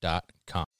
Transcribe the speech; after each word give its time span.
dot 0.00 0.24
com. 0.46 0.77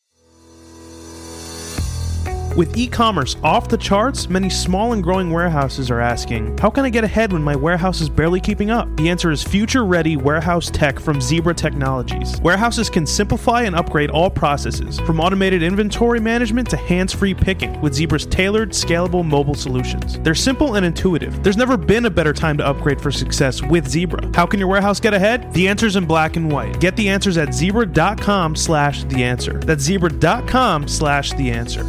With 2.56 2.76
e 2.76 2.88
commerce 2.88 3.36
off 3.42 3.68
the 3.68 3.76
charts, 3.76 4.28
many 4.28 4.50
small 4.50 4.92
and 4.92 5.02
growing 5.02 5.30
warehouses 5.30 5.90
are 5.90 6.00
asking, 6.00 6.58
How 6.58 6.70
can 6.70 6.84
I 6.84 6.90
get 6.90 7.04
ahead 7.04 7.32
when 7.32 7.42
my 7.42 7.54
warehouse 7.54 8.00
is 8.00 8.08
barely 8.08 8.40
keeping 8.40 8.70
up? 8.70 8.94
The 8.96 9.08
answer 9.08 9.30
is 9.30 9.42
future 9.44 9.84
ready 9.84 10.16
warehouse 10.16 10.70
tech 10.70 10.98
from 10.98 11.20
Zebra 11.20 11.54
Technologies. 11.54 12.40
Warehouses 12.40 12.90
can 12.90 13.06
simplify 13.06 13.62
and 13.62 13.76
upgrade 13.76 14.10
all 14.10 14.30
processes, 14.30 14.98
from 15.00 15.20
automated 15.20 15.62
inventory 15.62 16.20
management 16.20 16.68
to 16.70 16.76
hands 16.76 17.12
free 17.12 17.34
picking, 17.34 17.80
with 17.80 17.94
Zebra's 17.94 18.26
tailored, 18.26 18.70
scalable 18.70 19.24
mobile 19.24 19.54
solutions. 19.54 20.18
They're 20.20 20.34
simple 20.34 20.74
and 20.74 20.84
intuitive. 20.84 21.42
There's 21.44 21.56
never 21.56 21.76
been 21.76 22.06
a 22.06 22.10
better 22.10 22.32
time 22.32 22.58
to 22.58 22.66
upgrade 22.66 23.00
for 23.00 23.12
success 23.12 23.62
with 23.62 23.86
Zebra. 23.86 24.30
How 24.34 24.46
can 24.46 24.58
your 24.58 24.68
warehouse 24.68 25.00
get 25.00 25.14
ahead? 25.14 25.52
The 25.52 25.68
answer's 25.68 25.96
in 25.96 26.06
black 26.06 26.36
and 26.36 26.50
white. 26.50 26.80
Get 26.80 26.96
the 26.96 27.08
answers 27.08 27.38
at 27.38 27.54
zebra.com 27.54 28.56
slash 28.56 29.04
the 29.04 29.22
answer. 29.22 29.60
That's 29.60 29.82
zebra.com 29.82 30.88
slash 30.88 31.32
the 31.34 31.50
answer. 31.50 31.84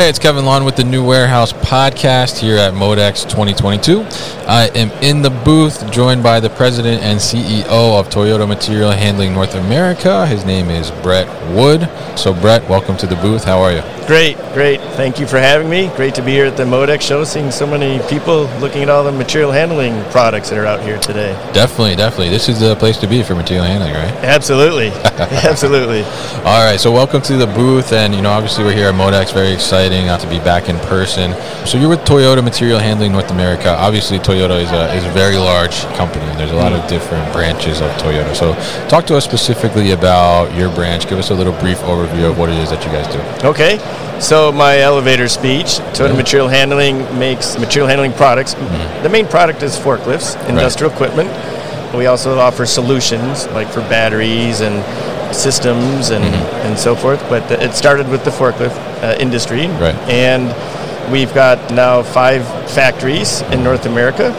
Hey, 0.00 0.08
it's 0.08 0.18
Kevin 0.18 0.46
Lawton 0.46 0.64
with 0.64 0.76
the 0.76 0.84
New 0.84 1.04
Warehouse 1.04 1.52
Podcast 1.52 2.38
here 2.38 2.56
at 2.56 2.72
Modex 2.72 3.28
2022. 3.28 4.00
I 4.48 4.70
am 4.74 4.90
in 5.02 5.20
the 5.20 5.28
booth 5.28 5.92
joined 5.92 6.22
by 6.22 6.40
the 6.40 6.48
president 6.48 7.02
and 7.02 7.20
CEO 7.20 7.66
of 7.68 8.08
Toyota 8.08 8.48
Material 8.48 8.92
Handling 8.92 9.34
North 9.34 9.54
America. 9.54 10.26
His 10.26 10.46
name 10.46 10.70
is 10.70 10.90
Brett 11.02 11.28
Wood. 11.54 11.86
So, 12.18 12.32
Brett, 12.32 12.66
welcome 12.66 12.96
to 12.96 13.06
the 13.06 13.16
booth. 13.16 13.44
How 13.44 13.60
are 13.60 13.72
you? 13.72 13.82
Great, 14.06 14.36
great. 14.54 14.80
Thank 14.96 15.20
you 15.20 15.26
for 15.26 15.38
having 15.38 15.68
me. 15.68 15.88
Great 15.94 16.16
to 16.16 16.22
be 16.22 16.32
here 16.32 16.46
at 16.46 16.56
the 16.56 16.64
Modex 16.64 17.02
show, 17.02 17.22
seeing 17.22 17.50
so 17.50 17.66
many 17.66 18.00
people 18.08 18.46
looking 18.58 18.82
at 18.82 18.88
all 18.88 19.04
the 19.04 19.12
material 19.12 19.52
handling 19.52 20.02
products 20.10 20.48
that 20.48 20.58
are 20.58 20.66
out 20.66 20.80
here 20.80 20.98
today. 20.98 21.32
Definitely, 21.52 21.94
definitely. 21.94 22.30
This 22.30 22.48
is 22.48 22.58
the 22.58 22.74
place 22.74 22.96
to 22.98 23.06
be 23.06 23.22
for 23.22 23.36
material 23.36 23.66
handling, 23.66 23.92
right? 23.92 24.12
Absolutely, 24.24 24.88
absolutely. 25.48 26.02
All 26.42 26.64
right, 26.64 26.80
so 26.80 26.90
welcome 26.90 27.22
to 27.22 27.36
the 27.36 27.46
booth, 27.46 27.92
and 27.92 28.12
you 28.12 28.22
know, 28.22 28.30
obviously 28.30 28.64
we're 28.64 28.74
here 28.74 28.88
at 28.88 28.94
Modex. 28.94 29.32
Very 29.32 29.52
exciting 29.90 30.28
to 30.28 30.38
be 30.38 30.42
back 30.44 30.68
in 30.68 30.76
person. 30.86 31.34
So 31.66 31.78
you're 31.78 31.88
with 31.88 32.00
Toyota 32.00 32.42
Material 32.42 32.78
Handling 32.78 33.12
North 33.12 33.30
America. 33.30 33.70
Obviously, 33.70 34.18
Toyota 34.18 34.60
is 34.62 34.70
a 34.70 34.94
is 34.94 35.04
a 35.04 35.10
very 35.10 35.36
large 35.36 35.82
company. 35.96 36.24
and 36.24 36.38
There's 36.38 36.52
a 36.52 36.56
lot 36.56 36.72
of 36.72 36.80
mm-hmm. 36.80 36.88
different 36.88 37.32
branches 37.32 37.80
of 37.80 37.90
Toyota. 37.92 38.34
So 38.34 38.54
talk 38.88 39.06
to 39.06 39.16
us 39.16 39.24
specifically 39.24 39.92
about 39.92 40.54
your 40.56 40.72
branch. 40.74 41.08
Give 41.08 41.18
us 41.18 41.30
a 41.30 41.34
little 41.34 41.52
brief 41.60 41.78
overview 41.78 42.30
of 42.30 42.38
what 42.38 42.50
it 42.50 42.58
is 42.58 42.70
that 42.70 42.84
you 42.84 42.90
guys 42.92 43.06
do. 43.12 43.48
Okay, 43.48 43.78
so 44.20 44.52
my 44.52 44.78
elevator 44.78 45.28
speech, 45.28 45.80
Toyota 45.94 46.08
mm-hmm. 46.08 46.16
Material 46.16 46.48
Handling 46.48 47.18
makes 47.18 47.58
material 47.58 47.88
handling 47.88 48.12
products. 48.12 48.54
Mm-hmm. 48.54 49.02
The 49.02 49.08
main 49.08 49.26
product 49.26 49.62
is 49.62 49.76
forklifts, 49.76 50.36
industrial 50.48 50.92
equipment. 50.92 51.30
We 51.94 52.06
also 52.06 52.38
offer 52.38 52.66
solutions 52.66 53.48
like 53.48 53.68
for 53.68 53.80
batteries 53.80 54.60
and 54.60 54.78
systems 55.32 56.10
and, 56.10 56.24
and 56.24 56.78
so 56.78 56.94
forth. 56.94 57.20
But 57.28 57.50
it 57.50 57.72
started 57.74 58.08
with 58.08 58.24
the 58.24 58.30
forklift 58.30 58.76
uh, 59.02 59.16
industry, 59.18 59.66
Right. 59.68 59.94
and 60.08 60.50
we've 61.12 61.32
got 61.34 61.72
now 61.72 62.02
five 62.02 62.46
factories 62.70 63.42
in 63.52 63.62
North 63.64 63.86
America. 63.86 64.32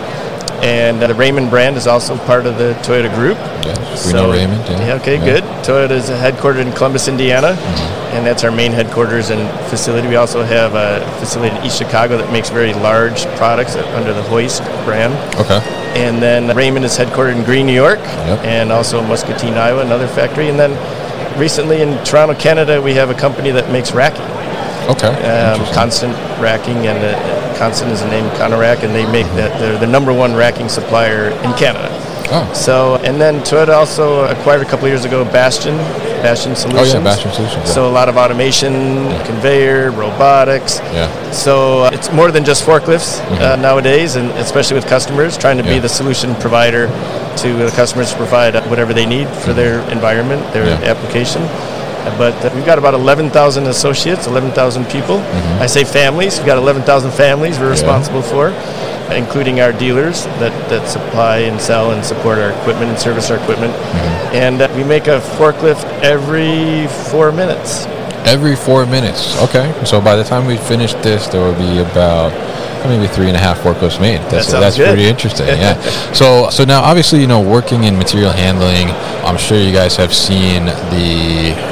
And 0.63 1.01
uh, 1.01 1.07
the 1.07 1.15
Raymond 1.15 1.49
brand 1.49 1.75
is 1.75 1.87
also 1.87 2.15
part 2.27 2.45
of 2.45 2.59
the 2.59 2.73
Toyota 2.83 3.13
group. 3.15 3.35
Yes, 3.65 4.05
we 4.05 4.13
know 4.13 4.31
Raymond. 4.31 4.61
Yeah. 4.69 4.93
okay, 5.01 5.17
Yeah. 5.17 5.25
good. 5.25 5.43
Toyota 5.65 5.91
is 5.91 6.07
headquartered 6.07 6.61
in 6.61 6.71
Columbus, 6.73 7.07
Indiana, 7.07 7.55
and 8.13 8.23
that's 8.27 8.43
our 8.43 8.51
main 8.51 8.71
headquarters 8.71 9.31
and 9.31 9.49
facility. 9.71 10.07
We 10.07 10.17
also 10.17 10.43
have 10.43 10.75
a 10.75 11.03
facility 11.19 11.55
in 11.57 11.65
East 11.65 11.79
Chicago 11.79 12.15
that 12.17 12.31
makes 12.31 12.49
very 12.51 12.73
large 12.75 13.25
products 13.37 13.75
under 13.75 14.13
the 14.13 14.21
Hoist 14.23 14.61
brand. 14.85 15.13
Okay. 15.39 15.59
And 15.95 16.21
then 16.21 16.55
Raymond 16.55 16.85
is 16.85 16.97
headquartered 16.97 17.35
in 17.35 17.43
Greene, 17.43 17.65
New 17.65 17.73
York, 17.73 17.99
Yep. 17.99 18.45
and 18.45 18.71
also 18.71 19.01
Muscatine, 19.03 19.55
Iowa, 19.55 19.81
another 19.81 20.07
factory. 20.07 20.47
And 20.49 20.57
then 20.57 20.71
recently 21.39 21.81
in 21.81 22.01
Toronto, 22.03 22.33
Canada, 22.35 22.81
we 22.81 22.93
have 22.93 23.09
a 23.09 23.13
company 23.13 23.51
that 23.51 23.69
makes 23.71 23.91
racking, 23.91 24.25
Okay. 24.89 25.07
um, 25.29 25.59
Konstant 25.75 26.13
Racking, 26.41 26.87
and 26.87 26.97
uh, 27.03 27.57
Konstant 27.59 27.91
is 27.91 28.01
the 28.01 28.09
name 28.09 28.25
Conorack, 28.31 28.83
and 28.83 28.95
they 28.95 29.05
make 29.11 29.25
that. 29.35 29.59
They're 29.59 29.77
the 29.77 29.87
number 29.87 30.13
one 30.13 30.33
racking 30.33 30.69
supplier 30.69 31.29
in 31.29 31.53
Canada. 31.53 31.89
Oh. 32.33 32.49
So, 32.53 32.95
and 33.03 33.19
then 33.19 33.41
Toyota 33.41 33.73
also 33.73 34.23
acquired 34.25 34.61
a 34.61 34.65
couple 34.65 34.87
years 34.87 35.03
ago 35.03 35.25
Bastion, 35.25 35.75
Bastion 36.21 36.55
Solutions. 36.55 36.93
Oh, 36.95 37.03
Bastion 37.03 37.31
Solutions, 37.31 37.65
yeah. 37.67 37.73
So 37.73 37.89
a 37.89 37.91
lot 37.91 38.09
of 38.09 38.17
automation, 38.17 38.73
conveyor, 39.25 39.91
robotics. 39.91 40.79
Yeah. 40.93 41.09
So 41.31 41.83
uh, 41.85 41.89
it's 41.93 42.11
more 42.11 42.31
than 42.31 42.43
just 42.45 42.63
forklifts 42.63 43.19
uh, 43.39 43.55
nowadays, 43.57 44.15
and 44.15 44.29
especially 44.31 44.75
with 44.75 44.87
customers, 44.87 45.37
trying 45.37 45.57
to 45.57 45.61
Mm-hmm. 45.63 45.69
Yeah. 45.71 45.77
be 45.77 45.81
the 45.81 45.89
solution 45.89 46.33
provider 46.35 46.87
to 47.37 47.53
the 47.53 47.71
customers 47.75 48.11
to 48.11 48.17
provide 48.17 48.55
whatever 48.69 48.93
they 48.93 49.05
need 49.05 49.27
for 49.43 49.53
their 49.53 49.79
environment, 49.91 50.41
their 50.53 50.65
Mm-hmm. 50.65 50.83
Yeah. 50.83 50.91
application. 50.91 51.41
Uh, 51.43 52.17
But 52.17 52.33
uh, 52.45 52.49
we've 52.55 52.65
got 52.65 52.77
about 52.79 52.93
11,000 52.95 53.67
associates, 53.67 54.25
11,000 54.27 54.85
people. 54.85 55.17
Mm-hmm. 55.19 55.61
I 55.63 55.67
say 55.67 55.83
families. 55.83 56.37
We've 56.37 56.47
got 56.47 56.57
11,000 56.57 57.11
families 57.11 57.59
we're 57.59 57.69
responsible 57.69 58.21
for, 58.23 58.49
including 59.13 59.61
our 59.61 59.71
dealers 59.71 60.25
that, 60.41 60.53
that 60.69 60.87
supply 60.87 61.45
and 61.49 61.59
sell 61.61 61.91
and 61.91 62.03
support 62.03 62.39
our 62.39 62.51
equipment 62.57 62.89
and 62.89 62.97
service 62.99 63.29
our 63.29 63.37
equipment. 63.37 63.73
Mm-hmm. 63.73 64.20
And 64.31 64.61
uh, 64.61 64.71
we 64.75 64.83
make 64.83 65.07
a 65.07 65.19
forklift 65.37 65.83
every 66.01 66.87
four 67.11 67.31
minutes. 67.31 67.85
Every 68.25 68.55
four 68.55 68.85
minutes. 68.85 69.37
Okay. 69.43 69.73
So 69.85 69.99
by 69.99 70.15
the 70.15 70.23
time 70.23 70.45
we 70.45 70.57
finish 70.57 70.93
this, 70.95 71.27
there 71.27 71.41
will 71.41 71.57
be 71.57 71.79
about 71.79 72.31
maybe 72.87 73.07
three 73.07 73.27
and 73.27 73.35
a 73.35 73.39
half 73.39 73.59
forklifts 73.59 73.99
made. 73.99 74.19
That's, 74.29 74.47
sounds 74.47 74.63
that's 74.63 74.77
good. 74.77 74.87
pretty 74.87 75.07
interesting. 75.07 75.47
Yeah. 75.47 75.79
so 76.13 76.49
so 76.49 76.63
now 76.63 76.81
obviously 76.81 77.21
you 77.21 77.27
know 77.27 77.41
working 77.41 77.83
in 77.83 77.97
material 77.97 78.31
handling, 78.31 78.89
I'm 79.25 79.37
sure 79.37 79.57
you 79.57 79.71
guys 79.71 79.95
have 79.97 80.13
seen 80.13 80.65
the 80.65 81.70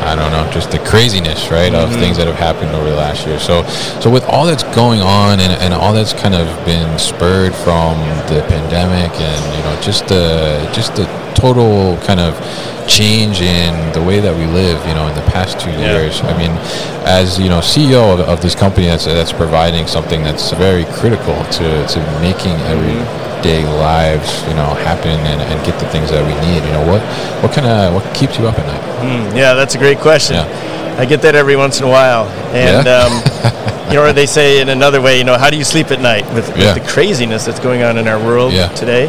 I 0.00 0.14
don't 0.14 0.32
know, 0.32 0.50
just 0.50 0.70
the 0.70 0.78
craziness, 0.78 1.50
right, 1.50 1.74
of 1.74 1.90
mm-hmm. 1.90 2.00
things 2.00 2.16
that 2.16 2.26
have 2.26 2.36
happened 2.36 2.70
over 2.74 2.88
the 2.88 2.96
last 2.96 3.26
year. 3.26 3.38
So, 3.38 3.64
so 4.00 4.10
with 4.10 4.24
all 4.24 4.46
that's 4.46 4.64
going 4.74 5.00
on 5.00 5.40
and, 5.40 5.52
and 5.62 5.74
all 5.74 5.92
that's 5.92 6.12
kind 6.12 6.34
of 6.34 6.46
been 6.64 6.98
spurred 6.98 7.54
from 7.54 7.98
the 8.32 8.44
pandemic 8.48 9.12
and 9.20 9.56
you 9.56 9.62
know 9.62 9.80
just 9.82 10.08
the 10.08 10.70
just 10.74 10.96
the 10.96 11.04
total 11.34 11.96
kind 11.98 12.20
of 12.20 12.34
change 12.86 13.40
in 13.40 13.92
the 13.92 14.02
way 14.02 14.18
that 14.20 14.34
we 14.36 14.46
live, 14.46 14.84
you 14.86 14.94
know, 14.94 15.06
in 15.06 15.14
the 15.14 15.30
past 15.30 15.60
two 15.60 15.70
Yeah. 15.70 15.92
years. 15.92 16.20
I 16.22 16.36
mean, 16.36 16.50
as 17.06 17.38
you 17.38 17.48
know, 17.48 17.60
CEO 17.60 18.14
of, 18.14 18.20
of 18.20 18.42
this 18.42 18.54
company 18.54 18.86
that's 18.86 19.04
that's 19.04 19.32
providing 19.32 19.86
something 19.86 20.22
that's 20.22 20.50
very 20.52 20.84
critical 20.86 21.36
to 21.58 21.86
to 21.86 21.98
making 22.20 22.56
mm-hmm. 22.56 23.29
Everyday 23.40 23.64
lives, 23.66 24.42
you 24.46 24.54
know, 24.54 24.66
happen 24.84 25.08
and, 25.08 25.40
and 25.40 25.64
get 25.66 25.78
the 25.80 25.86
things 25.88 26.10
that 26.10 26.20
we 26.24 26.34
need. 26.46 26.62
You 26.66 26.72
know, 26.72 26.86
what 26.86 27.00
what 27.42 27.52
kind 27.52 27.66
of 27.66 27.94
what 27.94 28.14
keeps 28.14 28.38
you 28.38 28.46
up 28.46 28.58
at 28.58 28.66
night? 28.66 28.80
Mm, 29.02 29.36
yeah, 29.36 29.54
that's 29.54 29.74
a 29.74 29.78
great 29.78 29.98
question. 29.98 30.36
Yeah. 30.36 30.96
I 30.98 31.06
get 31.06 31.22
that 31.22 31.34
every 31.34 31.56
once 31.56 31.78
in 31.80 31.86
a 31.86 31.88
while, 31.88 32.26
and 32.54 32.86
Yeah? 32.86 33.06
um, 33.06 33.88
you 33.88 33.94
know, 33.96 34.04
or 34.04 34.12
they 34.12 34.26
say 34.26 34.60
in 34.60 34.68
another 34.68 35.00
way, 35.00 35.16
you 35.18 35.24
know, 35.24 35.38
how 35.38 35.48
do 35.50 35.56
you 35.56 35.64
sleep 35.64 35.90
at 35.90 36.00
night 36.00 36.26
with, 36.34 36.48
Yeah. 36.56 36.74
with 36.74 36.82
the 36.84 36.90
craziness 36.92 37.46
that's 37.46 37.60
going 37.60 37.82
on 37.82 37.96
in 37.96 38.06
our 38.08 38.18
world 38.22 38.52
today? 38.76 39.08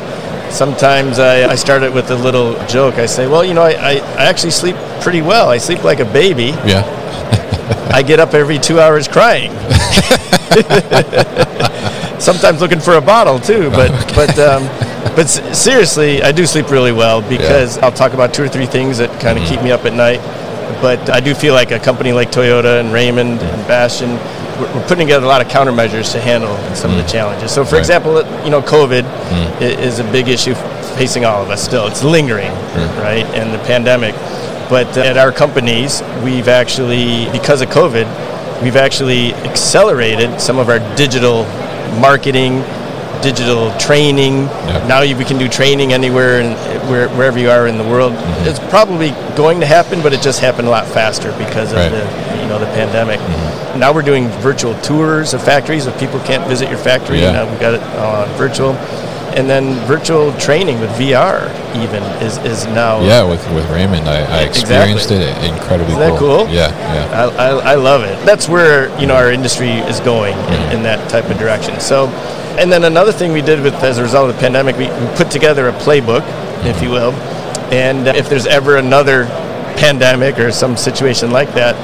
Sometimes 0.49 1.19
I, 1.19 1.49
I 1.51 1.55
start 1.55 1.83
it 1.83 1.93
with 1.93 2.11
a 2.11 2.15
little 2.15 2.55
joke. 2.67 2.95
I 2.95 3.05
say, 3.05 3.27
well, 3.27 3.43
you 3.43 3.53
know, 3.53 3.63
I, 3.63 3.71
I, 3.71 3.91
I 4.17 4.25
actually 4.25 4.51
sleep 4.51 4.75
pretty 5.01 5.21
well. 5.21 5.49
I 5.49 5.57
sleep 5.57 5.83
like 5.83 5.99
a 5.99 6.05
baby. 6.05 6.53
Yeah, 6.65 6.83
I 7.93 8.01
get 8.03 8.19
up 8.19 8.33
every 8.33 8.59
two 8.59 8.79
hours 8.79 9.07
crying. 9.07 9.51
Sometimes 12.21 12.61
looking 12.61 12.79
for 12.79 12.95
a 12.95 13.01
bottle 13.01 13.39
too, 13.39 13.69
but 13.71 13.89
but 14.15 14.37
um, 14.39 14.63
but 15.15 15.25
seriously, 15.27 16.21
I 16.21 16.31
do 16.31 16.45
sleep 16.45 16.69
really 16.69 16.91
well 16.91 17.21
because 17.27 17.77
I'll 17.79 17.91
talk 17.91 18.13
about 18.13 18.33
two 18.33 18.43
or 18.43 18.47
three 18.47 18.67
things 18.67 18.97
that 18.99 19.09
kind 19.19 19.37
of 19.39 19.45
keep 19.47 19.61
me 19.61 19.71
up 19.71 19.85
at 19.85 19.93
night. 19.93 20.19
But 20.81 21.09
I 21.09 21.19
do 21.19 21.33
feel 21.35 21.53
like 21.53 21.71
a 21.71 21.79
company 21.79 22.13
like 22.13 22.31
Toyota 22.31 22.79
and 22.79 22.93
Raymond 22.93 23.41
and 23.41 23.67
Bastion, 23.67 24.11
we're, 24.59 24.73
we're 24.73 24.87
putting 24.87 25.05
together 25.05 25.25
a 25.25 25.27
lot 25.27 25.41
of 25.41 25.47
countermeasures 25.47 26.11
to 26.13 26.21
handle 26.21 26.55
some 26.75 26.91
of 26.91 26.97
the 26.97 27.03
challenges. 27.11 27.51
So, 27.51 27.65
for 27.65 27.73
Right. 27.75 27.79
example, 27.79 28.23
you 28.45 28.49
know, 28.51 28.61
COVID 28.61 29.03
i- 29.59 29.63
is 29.63 29.99
a 29.99 30.03
big 30.11 30.29
issue 30.29 30.55
facing 30.95 31.25
all 31.25 31.41
of 31.43 31.49
us 31.49 31.61
still. 31.63 31.87
It's 31.87 32.03
lingering, 32.03 32.51
right? 32.99 33.25
And 33.35 33.53
the 33.53 33.59
pandemic. 33.65 34.15
But 34.69 34.97
uh, 34.97 35.01
at 35.01 35.17
our 35.17 35.31
companies, 35.33 36.01
we've 36.23 36.47
actually, 36.47 37.29
because 37.31 37.61
of 37.61 37.69
COVID, 37.69 38.07
we've 38.63 38.77
actually 38.77 39.33
accelerated 39.43 40.39
some 40.39 40.57
of 40.57 40.69
our 40.69 40.79
digital 40.95 41.43
marketing, 41.99 42.61
digital 43.21 43.75
training. 43.77 44.43
Yep. 44.43 44.87
Now 44.87 45.01
you, 45.01 45.15
we 45.17 45.25
can 45.25 45.37
do 45.37 45.47
training 45.47 45.93
anywhere 45.93 46.41
and 46.41 46.55
where, 46.89 47.09
wherever 47.09 47.37
you 47.39 47.49
are 47.49 47.67
in 47.67 47.77
the 47.77 47.83
world. 47.83 48.13
Mm-hmm. 48.13 48.47
It's 48.47 48.59
probably 48.69 49.11
going 49.35 49.59
to 49.59 49.65
happen, 49.65 50.01
but 50.01 50.13
it 50.13 50.21
just 50.21 50.39
happened 50.39 50.67
a 50.67 50.71
lot 50.71 50.87
faster 50.87 51.31
because 51.37 51.71
of 51.71 51.77
Right. 51.77 51.89
the 51.89 52.41
you 52.41 52.47
know 52.47 52.57
the 52.59 52.65
pandemic. 52.67 53.19
Mm-hmm. 53.19 53.79
Now 53.79 53.93
we're 53.93 54.01
doing 54.01 54.27
virtual 54.41 54.73
tours 54.81 55.33
of 55.33 55.43
factories. 55.43 55.85
If 55.85 55.97
people 55.99 56.19
can't 56.21 56.47
visit 56.47 56.69
your 56.69 56.77
factory, 56.79 57.19
Yeah. 57.19 57.31
now 57.31 57.49
we've 57.49 57.59
got 57.59 57.73
it 57.75 57.81
on 57.97 58.27
virtual. 58.37 58.73
And 59.35 59.49
then 59.49 59.75
virtual 59.87 60.33
training 60.37 60.79
with 60.79 60.89
VR 60.91 61.49
even 61.81 62.03
is, 62.21 62.37
is 62.39 62.65
now 62.67 63.01
yeah. 63.01 63.23
With 63.23 63.45
with 63.53 63.69
Raymond, 63.69 64.07
I, 64.07 64.19
I 64.19 64.43
Exactly. 64.43 64.47
experienced 64.47 65.11
it. 65.11 65.51
Incredibly 65.51 65.93
Isn't 65.93 65.99
that 65.99 66.19
cool? 66.19 66.47
Yeah, 66.49 66.69
yeah. 66.93 67.31
I, 67.37 67.47
I, 67.47 67.71
I 67.71 67.75
love 67.75 68.03
it. 68.03 68.23
That's 68.25 68.49
where 68.49 68.97
you 68.99 69.07
know 69.07 69.15
our 69.15 69.31
industry 69.31 69.71
is 69.71 69.99
going 70.01 70.33
in, 70.33 70.43
mm-hmm. 70.43 70.75
in 70.75 70.83
that 70.83 71.09
type 71.09 71.29
of 71.29 71.37
direction. 71.37 71.79
So, 71.79 72.07
and 72.59 72.71
then 72.71 72.83
another 72.83 73.11
thing 73.11 73.31
we 73.31 73.41
did 73.41 73.61
with 73.61 73.73
as 73.75 73.97
a 73.97 74.03
result 74.03 74.29
of 74.29 74.35
the 74.35 74.41
pandemic, 74.41 74.75
we, 74.77 74.87
we 74.87 75.15
put 75.15 75.31
together 75.31 75.69
a 75.69 75.73
playbook, 75.73 76.21
if 76.65 76.75
mm-hmm. 76.75 76.83
you 76.83 76.91
will, 76.91 77.13
and 77.71 78.07
if 78.07 78.27
there's 78.29 78.47
ever 78.47 78.77
another 78.77 79.25
pandemic 79.77 80.39
or 80.39 80.51
some 80.51 80.77
situation 80.77 81.31
like 81.31 81.53
that, 81.53 81.75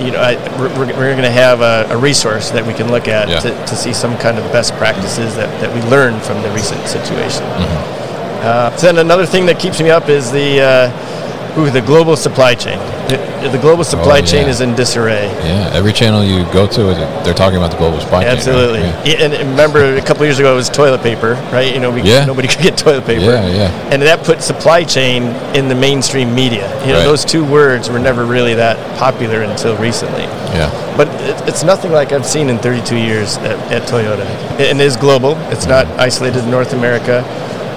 you 0.00 0.10
know, 0.10 0.20
I, 0.20 0.34
we're, 0.58 0.86
we're, 0.96 1.12
going 1.12 1.22
to 1.22 1.30
have 1.30 1.60
a, 1.60 1.86
a 1.90 1.96
resource 1.96 2.50
that 2.50 2.64
we 2.66 2.74
can 2.74 2.90
look 2.90 3.08
at 3.08 3.28
Yeah. 3.28 3.40
to, 3.40 3.50
to 3.50 3.76
see 3.76 3.92
some 3.92 4.16
kind 4.18 4.38
of 4.38 4.44
best 4.52 4.74
practices 4.74 5.34
that, 5.36 5.48
that 5.60 5.74
we 5.74 5.80
learned 5.90 6.22
from 6.22 6.42
the 6.42 6.50
recent 6.50 6.86
situation. 6.86 7.44
Uh, 7.44 8.70
then 8.76 8.98
another 8.98 9.26
thing 9.26 9.46
that 9.46 9.58
keeps 9.58 9.80
me 9.80 9.90
up 9.90 10.08
is 10.08 10.30
the 10.30 10.60
uh, 10.60 11.15
ooh, 11.58 11.70
the 11.70 11.80
global 11.80 12.16
supply 12.16 12.54
chain. 12.54 12.78
The, 13.08 13.50
the 13.52 13.58
global 13.58 13.84
supply 13.84 14.18
Oh, 14.18 14.24
chain 14.24 14.48
is 14.48 14.60
in 14.60 14.74
disarray. 14.74 15.26
Yeah, 15.44 15.70
every 15.72 15.92
channel 15.92 16.24
you 16.24 16.44
go 16.52 16.66
to, 16.66 16.82
they're 17.24 17.34
talking 17.34 17.56
about 17.56 17.70
the 17.70 17.76
global 17.76 18.00
supply 18.00 18.22
chain. 18.22 18.32
Absolutely. 18.32 18.80
Yeah. 18.80 19.04
Yeah, 19.04 19.24
And 19.24 19.50
remember, 19.50 19.96
a 19.96 20.02
couple 20.02 20.24
years 20.24 20.38
ago, 20.38 20.52
it 20.52 20.56
was 20.56 20.68
toilet 20.68 21.02
paper, 21.02 21.34
right? 21.52 21.72
You 21.72 21.80
know, 21.80 21.90
we, 21.90 22.02
Yeah. 22.02 22.24
nobody 22.24 22.48
could 22.52 22.62
get 22.62 22.76
toilet 22.76 23.06
paper. 23.06 23.22
Yeah, 23.22 23.46
yeah. 23.48 23.90
And 23.92 24.02
that 24.02 24.24
put 24.24 24.42
supply 24.42 24.84
chain 24.84 25.24
in 25.54 25.68
the 25.68 25.74
mainstream 25.74 26.34
media. 26.34 26.68
You 26.80 26.92
know, 26.92 26.98
Right. 26.98 27.04
those 27.04 27.24
two 27.24 27.44
words 27.44 27.88
were 27.88 27.98
never 28.00 28.24
really 28.24 28.54
that 28.54 28.76
popular 28.98 29.42
until 29.42 29.76
recently. 29.76 30.24
Yeah. 30.54 30.70
But 30.96 31.08
it, 31.08 31.48
it's 31.48 31.62
nothing 31.62 31.92
like 31.92 32.12
I've 32.12 32.26
seen 32.26 32.48
in 32.48 32.58
32 32.58 32.96
years 32.96 33.36
at, 33.38 33.72
at 33.72 33.82
Toyota. 33.82 34.26
It, 34.58 34.76
it 34.76 34.80
is 34.80 34.96
global. 34.96 35.36
It's 35.52 35.66
not 35.66 35.86
mm-hmm. 35.86 36.00
isolated 36.00 36.40
to 36.40 36.46
North 36.48 36.72
America. 36.72 37.22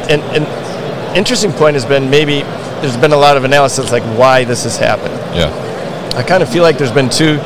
And, 0.10 0.22
and 0.36 1.16
interesting 1.16 1.52
point 1.52 1.76
has 1.76 1.86
been 1.86 2.10
maybe 2.10 2.44
there's 2.82 2.98
been 2.98 3.12
a 3.14 3.18
lot 3.18 3.38
of 3.38 3.44
analysis 3.44 3.92
like 3.92 4.04
why 4.18 4.44
this 4.44 4.64
has 4.64 4.78
happened. 4.78 5.16
Yeah. 5.36 5.50
I 6.16 6.24
kind 6.24 6.44
of 6.44 6.50
feel 6.50 6.64
like 6.64 6.78
there's 6.78 6.92
been 6.92 7.10
two 7.10 7.40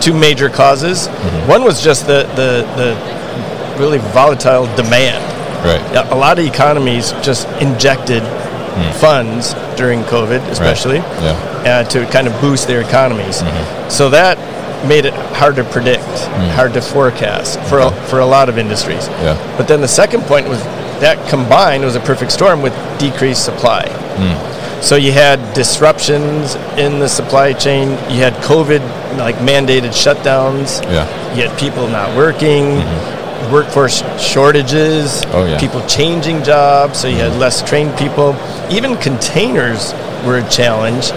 two 0.00 0.14
major 0.14 0.48
causes. 0.48 1.08
Mm-hmm. 1.08 1.48
One 1.48 1.64
was 1.64 1.82
just 1.82 2.06
the, 2.06 2.24
the 2.34 2.66
the 2.76 3.80
really 3.80 3.98
volatile 3.98 4.66
demand. 4.76 5.24
Right. 5.64 6.06
A 6.10 6.14
lot 6.14 6.38
of 6.38 6.44
economies 6.46 7.12
just 7.22 7.46
injected 7.60 8.22
mm. 8.22 8.94
funds 8.94 9.54
during 9.76 10.02
COVID, 10.02 10.40
especially 10.48 10.96
Yeah. 10.96 11.84
uh, 11.84 11.84
to 11.90 12.06
kind 12.06 12.26
of 12.26 12.40
boost 12.40 12.66
their 12.66 12.80
economies. 12.80 13.42
Mm-hmm. 13.42 13.90
So 13.90 14.08
that 14.10 14.38
made 14.86 15.04
it 15.04 15.12
hard 15.36 15.56
to 15.56 15.64
predict, 15.64 16.02
mm. 16.02 16.50
hard 16.52 16.72
to 16.74 16.80
forecast 16.80 17.60
for 17.68 17.80
a, 17.80 17.86
mm-hmm. 17.86 18.06
for 18.06 18.20
a 18.20 18.26
lot 18.26 18.48
of 18.48 18.56
industries. 18.56 19.06
Yeah. 19.08 19.36
But 19.58 19.68
then 19.68 19.80
the 19.80 19.88
second 19.88 20.22
point 20.22 20.48
was 20.48 20.62
that 21.00 21.16
combined 21.28 21.84
was 21.84 21.96
a 21.96 22.00
perfect 22.00 22.32
storm 22.32 22.62
with 22.62 22.74
decreased 22.98 23.44
supply. 23.44 23.84
Mm. 23.84 24.59
So 24.82 24.96
you 24.96 25.12
had 25.12 25.54
disruptions 25.54 26.54
in 26.78 26.98
the 27.00 27.08
supply 27.08 27.52
chain. 27.52 27.90
You 28.10 28.20
had 28.20 28.32
COVID, 28.42 28.80
like 29.18 29.36
mandated 29.36 29.90
shutdowns. 29.92 30.82
Yeah. 30.84 31.34
You 31.34 31.46
had 31.46 31.58
people 31.58 31.86
not 31.86 32.16
working, 32.16 32.64
mm-hmm. 32.64 33.52
workforce 33.52 34.02
shortages, 34.18 35.22
Oh, 35.28 35.44
yeah. 35.44 35.60
people 35.60 35.84
changing 35.86 36.42
jobs, 36.42 36.98
so 37.00 37.08
you 37.08 37.16
had 37.16 37.32
mm-hmm. 37.32 37.40
less 37.40 37.62
trained 37.68 37.96
people. 37.98 38.34
Even 38.70 38.96
containers 38.96 39.92
were 40.24 40.38
a 40.38 40.48
challenge. 40.48 41.08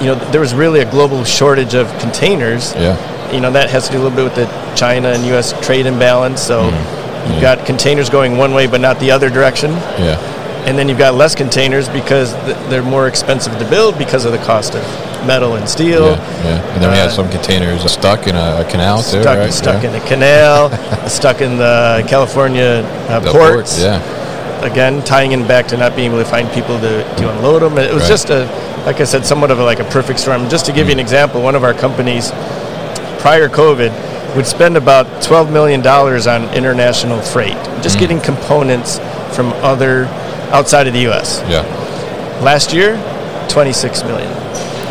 You 0.00 0.14
know, 0.14 0.30
there 0.30 0.40
was 0.40 0.54
really 0.54 0.80
a 0.80 0.90
global 0.90 1.22
shortage 1.24 1.74
of 1.74 1.86
containers. 1.98 2.74
Yeah. 2.74 2.96
You 3.32 3.40
know, 3.40 3.50
that 3.52 3.68
has 3.70 3.86
to 3.86 3.92
do 3.92 3.98
a 3.98 4.02
little 4.02 4.16
bit 4.16 4.24
with 4.24 4.34
the 4.36 4.74
China 4.74 5.08
and 5.08 5.24
U.S. 5.26 5.52
trade 5.64 5.84
imbalance. 5.86 6.40
So 6.40 6.62
mm-hmm. 6.62 7.32
you've 7.32 7.42
Yeah. 7.42 7.56
got 7.56 7.66
containers 7.66 8.08
going 8.08 8.38
one 8.38 8.54
way 8.54 8.66
but 8.66 8.80
not 8.80 8.98
the 9.00 9.10
other 9.10 9.28
direction. 9.28 9.70
Yeah. 10.00 10.16
And 10.64 10.78
then 10.78 10.88
you've 10.88 10.98
got 10.98 11.14
less 11.14 11.34
containers 11.34 11.88
because 11.88 12.32
th- 12.44 12.56
they're 12.68 12.82
more 12.84 13.08
expensive 13.08 13.56
to 13.58 13.68
build 13.68 13.98
because 13.98 14.24
of 14.24 14.32
the 14.32 14.38
cost 14.38 14.74
of 14.74 14.82
metal 15.26 15.56
and 15.56 15.68
steel. 15.68 16.06
Yeah. 16.10 16.44
Yeah. 16.44 16.72
And 16.74 16.82
then 16.82 16.90
we 16.90 16.96
had 16.96 17.08
Uh, 17.08 17.12
some 17.12 17.28
containers 17.30 17.90
stuck 17.90 18.26
in 18.28 18.36
a, 18.36 18.60
a 18.60 18.64
canal 18.70 18.98
too, 19.02 19.22
Stuck, 19.22 19.38
right? 19.38 19.52
stuck 19.52 19.82
yeah. 19.82 19.90
in 19.90 20.02
a 20.02 20.06
canal, 20.06 20.70
stuck 21.08 21.40
in 21.40 21.58
the 21.58 22.04
California 22.08 22.82
uh, 23.08 23.18
The 23.20 23.32
ports. 23.32 23.80
Yeah. 23.80 24.00
Again, 24.62 25.02
tying 25.02 25.32
in 25.32 25.46
back 25.48 25.66
to 25.68 25.76
not 25.76 25.96
being 25.96 26.10
able 26.12 26.22
to 26.22 26.28
find 26.30 26.48
people 26.52 26.78
to, 26.80 27.02
to 27.16 27.30
unload 27.32 27.62
them. 27.62 27.76
It 27.78 27.92
was 27.92 28.02
Right. 28.04 28.08
just 28.08 28.30
a, 28.30 28.46
like 28.86 29.00
I 29.00 29.04
said, 29.04 29.24
somewhat 29.26 29.50
of 29.50 29.58
a, 29.58 29.64
like 29.64 29.80
a 29.80 29.84
perfect 29.90 30.20
storm. 30.20 30.48
Just 30.48 30.66
to 30.66 30.72
give 30.72 30.86
you 30.86 30.92
an 30.92 31.00
example, 31.00 31.42
one 31.42 31.56
of 31.56 31.64
our 31.64 31.74
companies 31.74 32.30
prior 33.18 33.48
COVID 33.48 33.90
would 34.36 34.46
spend 34.46 34.76
about 34.76 35.06
$12 35.22 35.52
million 35.52 35.84
on 35.86 36.54
international 36.54 37.20
freight, 37.20 37.56
just 37.82 37.98
getting 37.98 38.20
components 38.20 38.98
from 39.34 39.52
other 39.64 40.06
outside 40.52 40.86
of 40.86 40.92
the 40.92 41.00
U.S. 41.00 41.42
Yeah. 41.48 41.62
Last 42.42 42.72
year, 42.72 42.96
26 43.48 44.02
million. 44.04 44.30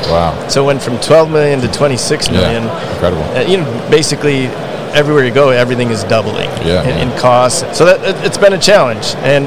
Wow. 0.09 0.47
So 0.49 0.63
it 0.63 0.67
went 0.67 0.81
from 0.81 0.99
12 0.99 1.29
million 1.31 1.61
to 1.61 1.67
26 1.71 2.29
million. 2.31 2.63
Yeah. 2.63 2.91
Incredible. 2.93 3.23
Uh, 3.35 3.41
you 3.41 3.57
know, 3.57 3.87
basically 3.89 4.45
everywhere 4.93 5.23
you 5.25 5.33
go, 5.33 5.49
everything 5.49 5.89
is 5.89 6.03
doubling 6.05 6.49
Yeah, 6.65 6.83
in, 6.83 7.09
in 7.09 7.17
costs. 7.19 7.61
So 7.77 7.85
that 7.85 7.99
it, 8.03 8.25
it's 8.25 8.37
been 8.37 8.53
a 8.53 8.57
challenge. 8.59 9.15
And 9.17 9.45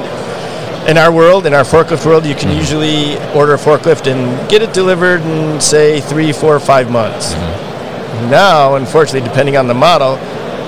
in 0.89 0.97
our 0.97 1.11
world, 1.11 1.45
in 1.45 1.53
our 1.53 1.63
forklift 1.63 2.05
world, 2.05 2.25
you 2.25 2.35
can 2.35 2.49
Mm-hmm. 2.49 2.57
usually 2.59 3.17
order 3.37 3.53
a 3.53 3.57
forklift 3.57 4.07
and 4.11 4.49
get 4.49 4.61
it 4.61 4.73
delivered 4.73 5.21
in 5.21 5.59
say 5.59 5.99
three, 6.01 6.31
four, 6.31 6.59
five 6.59 6.89
months. 6.91 7.33
Mm-hmm. 7.33 8.29
Now, 8.31 8.75
unfortunately, 8.75 9.27
depending 9.27 9.57
on 9.57 9.67
the 9.67 9.73
model, 9.73 10.17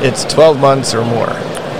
it's 0.03 0.25
12 0.25 0.59
months 0.59 0.93
or 0.93 1.03
more. 1.05 1.29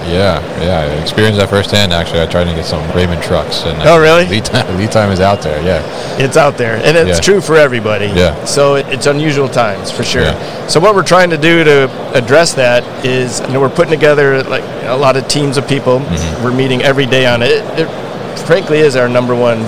Yeah, 0.06 0.40
yeah, 0.64 0.80
I 0.82 1.02
experienced 1.02 1.40
that 1.40 1.50
firsthand. 1.50 1.92
Actually, 1.92 2.22
I 2.22 2.26
tried 2.28 2.46
to 2.46 2.54
get 2.54 2.66
some 2.66 2.82
Raymond 2.96 3.22
trucks, 3.22 3.64
and 3.64 3.78
Oh, 3.84 4.00
really? 4.00 4.26
Uh, 4.26 4.30
lead 4.36 4.46
time, 4.46 4.78
lead 4.78 4.92
time 4.92 5.12
is 5.12 5.20
out 5.20 5.42
there. 5.42 5.62
Yeah, 5.64 5.82
It's 6.18 6.38
out 6.38 6.58
there, 6.58 6.76
and 6.76 6.96
it's 6.98 7.18
Yeah. 7.20 7.22
true 7.22 7.42
for 7.42 7.56
everybody. 7.56 8.08
Yeah. 8.08 8.44
So 8.46 8.76
it, 8.76 8.88
it's 8.88 9.06
unusual 9.06 9.50
times 9.50 9.92
for 9.92 10.04
sure. 10.04 10.22
Yeah. 10.24 10.68
So 10.68 10.80
what 10.80 10.96
we're 10.96 11.04
trying 11.04 11.30
to 11.32 11.38
do 11.38 11.64
to 11.64 12.14
address 12.14 12.54
that 12.54 12.84
is, 13.06 13.42
you 13.42 13.54
know, 13.54 13.60
we're 13.60 13.70
putting 13.70 13.92
together 13.92 14.44
like 14.44 14.64
a 14.84 14.96
lot 14.96 15.18
of 15.18 15.28
teams 15.28 15.58
of 15.58 15.68
people. 15.68 16.00
Mm-hmm. 16.00 16.44
We're 16.44 16.54
meeting 16.54 16.82
every 16.84 17.06
day 17.06 17.26
on 17.26 17.42
it. 17.42 17.52
it. 17.52 17.88
It 17.88 18.40
frankly 18.48 18.80
is 18.80 18.96
our 18.96 19.10
number 19.10 19.36
one 19.36 19.60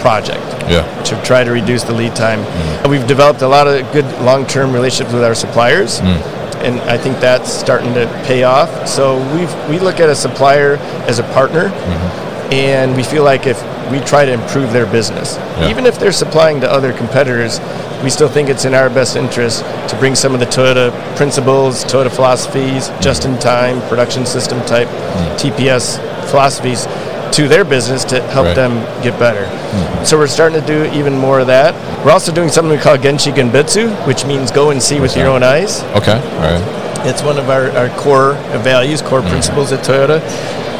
project. 0.00 0.42
Yeah. 0.68 0.82
to 1.04 1.22
try 1.22 1.44
to 1.44 1.52
reduce 1.52 1.84
the 1.84 1.92
lead 1.92 2.16
time. 2.16 2.40
Mm-hmm. 2.40 2.82
And 2.82 2.90
We've 2.90 3.06
developed 3.06 3.42
a 3.42 3.46
lot 3.46 3.68
of 3.68 3.86
good 3.92 4.04
long-term 4.20 4.72
relationships 4.72 5.12
with 5.14 5.22
our 5.22 5.34
suppliers, 5.36 6.00
mm. 6.00 6.18
And 6.66 6.80
I 6.80 6.98
think 6.98 7.20
that's 7.20 7.50
starting 7.50 7.94
to 7.94 8.06
pay 8.26 8.42
off. 8.42 8.88
So 8.88 9.18
we 9.34 9.46
we 9.70 9.78
look 9.78 10.00
at 10.00 10.08
a 10.08 10.14
supplier 10.14 10.76
as 11.08 11.18
a 11.18 11.22
partner, 11.32 11.68
mm-hmm. 11.68 12.52
and 12.52 12.96
we 12.96 13.02
feel 13.02 13.24
like 13.24 13.46
if 13.46 13.62
we 13.90 14.00
try 14.00 14.24
to 14.24 14.32
improve 14.32 14.72
their 14.72 14.86
business, 14.86 15.36
Yeah. 15.36 15.70
even 15.70 15.86
if 15.86 15.98
they're 15.98 16.12
supplying 16.12 16.60
to 16.62 16.70
other 16.70 16.92
competitors, 16.92 17.60
we 18.02 18.10
still 18.10 18.28
think 18.28 18.48
it's 18.48 18.64
in 18.64 18.74
our 18.74 18.90
best 18.90 19.16
interest 19.16 19.64
to 19.88 19.96
bring 20.00 20.16
some 20.16 20.34
of 20.34 20.40
the 20.40 20.46
Toyota 20.46 20.90
principles, 21.16 21.84
Toyota 21.84 22.10
philosophies, 22.10 22.88
mm-hmm. 22.88 23.00
just-in-time 23.00 23.80
production 23.88 24.26
system 24.26 24.58
type 24.66 24.88
mm-hmm. 24.88 25.36
TPS 25.36 25.98
philosophies 26.30 26.86
to 27.32 27.48
their 27.48 27.64
business 27.64 28.04
to 28.04 28.20
help 28.28 28.46
Right. 28.46 28.56
them 28.56 29.02
get 29.02 29.18
better. 29.18 29.44
Mm-hmm. 29.44 30.04
So 30.04 30.18
we're 30.18 30.26
starting 30.26 30.60
to 30.60 30.66
do 30.66 30.84
even 30.92 31.16
more 31.16 31.40
of 31.40 31.46
that. 31.48 31.74
We're 32.04 32.12
also 32.12 32.32
doing 32.32 32.48
something 32.48 32.70
we 32.70 32.82
call 32.82 32.96
Genchi 32.96 33.32
Genbutsu, 33.32 33.90
which 34.06 34.24
means 34.24 34.50
go 34.50 34.70
and 34.70 34.82
see 34.82 35.00
with 35.00 35.16
your 35.16 35.28
own 35.28 35.42
eyes. 35.42 35.82
Okay. 35.94 36.18
All 36.18 36.40
right. 36.40 37.06
It's 37.06 37.22
one 37.22 37.38
of 37.38 37.50
our, 37.50 37.70
our 37.72 37.88
core 37.98 38.34
values, 38.62 39.02
core 39.02 39.20
mm-hmm. 39.20 39.30
principles 39.30 39.72
at 39.72 39.84
Toyota. 39.84 40.20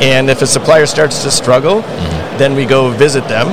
And 0.00 0.28
if 0.28 0.42
a 0.42 0.46
supplier 0.46 0.86
starts 0.86 1.22
to 1.22 1.30
struggle, 1.30 1.82
mm-hmm. 1.82 2.38
then 2.38 2.54
we 2.54 2.66
go 2.66 2.90
visit 2.90 3.26
them 3.28 3.48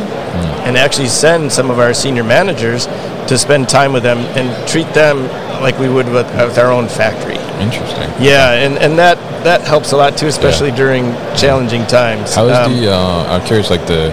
and 0.66 0.78
actually 0.78 1.08
send 1.10 1.52
some 1.52 1.70
of 1.70 1.78
our 1.80 1.94
senior 1.94 2.24
managers 2.24 2.86
to 3.28 3.38
spend 3.38 3.68
time 3.68 3.92
with 3.92 4.04
them 4.04 4.20
and 4.38 4.68
treat 4.68 4.88
them 4.94 5.28
like 5.62 5.78
we 5.78 5.90
would 5.90 6.08
with, 6.08 6.28
with 6.36 6.58
our 6.58 6.72
own 6.72 6.88
factory. 6.88 7.38
Interesting. 7.60 8.10
Yeah, 8.20 8.52
and, 8.54 8.78
and 8.78 8.98
that, 9.00 9.18
that 9.44 9.62
helps 9.62 9.92
a 9.92 9.98
lot 9.98 10.18
too, 10.18 10.28
especially 10.28 10.72
during 10.72 11.06
challenging 11.36 11.86
times. 11.88 12.34
How 12.36 12.48
is 12.48 12.58
Um, 12.58 12.74
the? 12.76 12.92
Uh, 12.94 13.26
I'm 13.30 13.46
curious, 13.46 13.70
like 13.70 13.86
the 13.88 14.12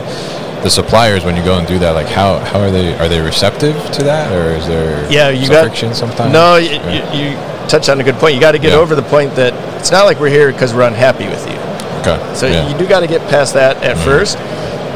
the 0.62 0.68
suppliers 0.68 1.24
when 1.24 1.36
you 1.36 1.42
go 1.42 1.56
and 1.58 1.66
do 1.66 1.78
that. 1.78 1.92
Like 1.92 2.06
how 2.06 2.38
how 2.38 2.60
are 2.60 2.70
they? 2.70 2.94
Are 2.98 3.08
they 3.08 3.20
receptive 3.20 3.74
to 3.92 4.02
that, 4.04 4.30
or 4.32 4.50
is 4.58 4.66
there 4.66 5.10
Yeah, 5.10 5.30
you 5.30 5.46
some 5.46 5.54
got 5.54 5.62
friction 5.66 5.94
sometimes? 5.94 6.32
No, 6.32 6.56
you, 6.56 6.70
Yeah. 6.70 7.12
you, 7.14 7.30
you 7.30 7.36
touched 7.68 7.88
on 7.88 8.00
a 8.00 8.04
good 8.04 8.16
point. 8.16 8.34
You 8.34 8.40
got 8.40 8.52
to 8.52 8.58
get 8.58 8.72
Yeah. 8.72 8.78
over 8.78 8.94
the 8.94 9.02
point 9.02 9.34
that 9.36 9.54
it's 9.80 9.90
not 9.90 10.04
like 10.04 10.20
we're 10.20 10.28
here 10.28 10.52
because 10.52 10.74
we're 10.74 10.86
unhappy 10.86 11.26
with 11.26 11.44
you. 11.48 11.56
Okay. 12.00 12.34
So 12.34 12.46
yeah. 12.46 12.68
you 12.68 12.76
do 12.78 12.86
got 12.86 13.00
to 13.00 13.06
get 13.06 13.20
past 13.30 13.54
that 13.54 13.82
at 13.82 13.96
first. 14.04 14.36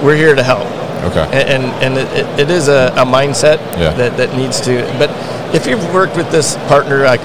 We're 0.02 0.16
here 0.16 0.34
to 0.34 0.42
help, 0.42 0.66
okay. 1.10 1.24
and 1.32 1.64
and, 1.64 1.96
and 1.96 1.98
it, 1.98 2.40
it- 2.40 2.50
is 2.50 2.68
a, 2.68 2.92
a 2.96 3.04
mindset 3.06 3.58
Yeah. 3.78 3.94
that, 3.94 4.16
that 4.18 4.34
needs 4.36 4.60
to. 4.62 4.82
But 4.98 5.08
if 5.54 5.66
you've 5.66 5.84
worked 5.94 6.16
with 6.16 6.30
this 6.30 6.56
partner, 6.68 7.04
like 7.04 7.20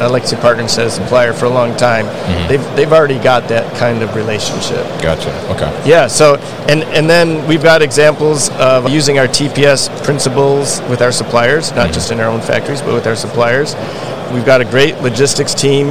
I 0.00 0.06
like 0.06 0.22
to 0.24 0.28
say 0.30 0.36
partner 0.40 0.62
instead 0.62 0.90
supplier 0.90 1.32
for 1.32 1.46
a 1.46 1.50
long 1.50 1.76
time, 1.76 2.06
Mm-hmm. 2.06 2.48
they've 2.48 2.76
they've 2.76 2.92
already 2.92 3.18
got 3.18 3.48
that 3.48 3.76
kind 3.78 4.02
of 4.02 4.14
relationship. 4.14 4.84
Gotcha. 5.02 5.30
Okay. 5.52 5.70
Yeah. 5.88 6.06
So 6.06 6.36
and 6.68 6.82
and 6.84 7.08
then 7.08 7.46
we've 7.48 7.62
got 7.62 7.82
examples 7.82 8.50
of 8.58 8.88
using 8.88 9.18
our 9.18 9.26
TPS 9.28 9.88
principles 10.04 10.80
with 10.88 11.02
our 11.02 11.12
suppliers, 11.12 11.72
not 11.72 11.92
just 11.92 12.10
in 12.12 12.20
our 12.20 12.28
own 12.28 12.40
factories, 12.40 12.80
but 12.82 12.94
with 12.94 13.06
our 13.06 13.16
suppliers. 13.16 13.74
We've 14.32 14.46
got 14.46 14.60
a 14.60 14.64
great 14.64 14.96
logistics 15.00 15.54
team. 15.54 15.88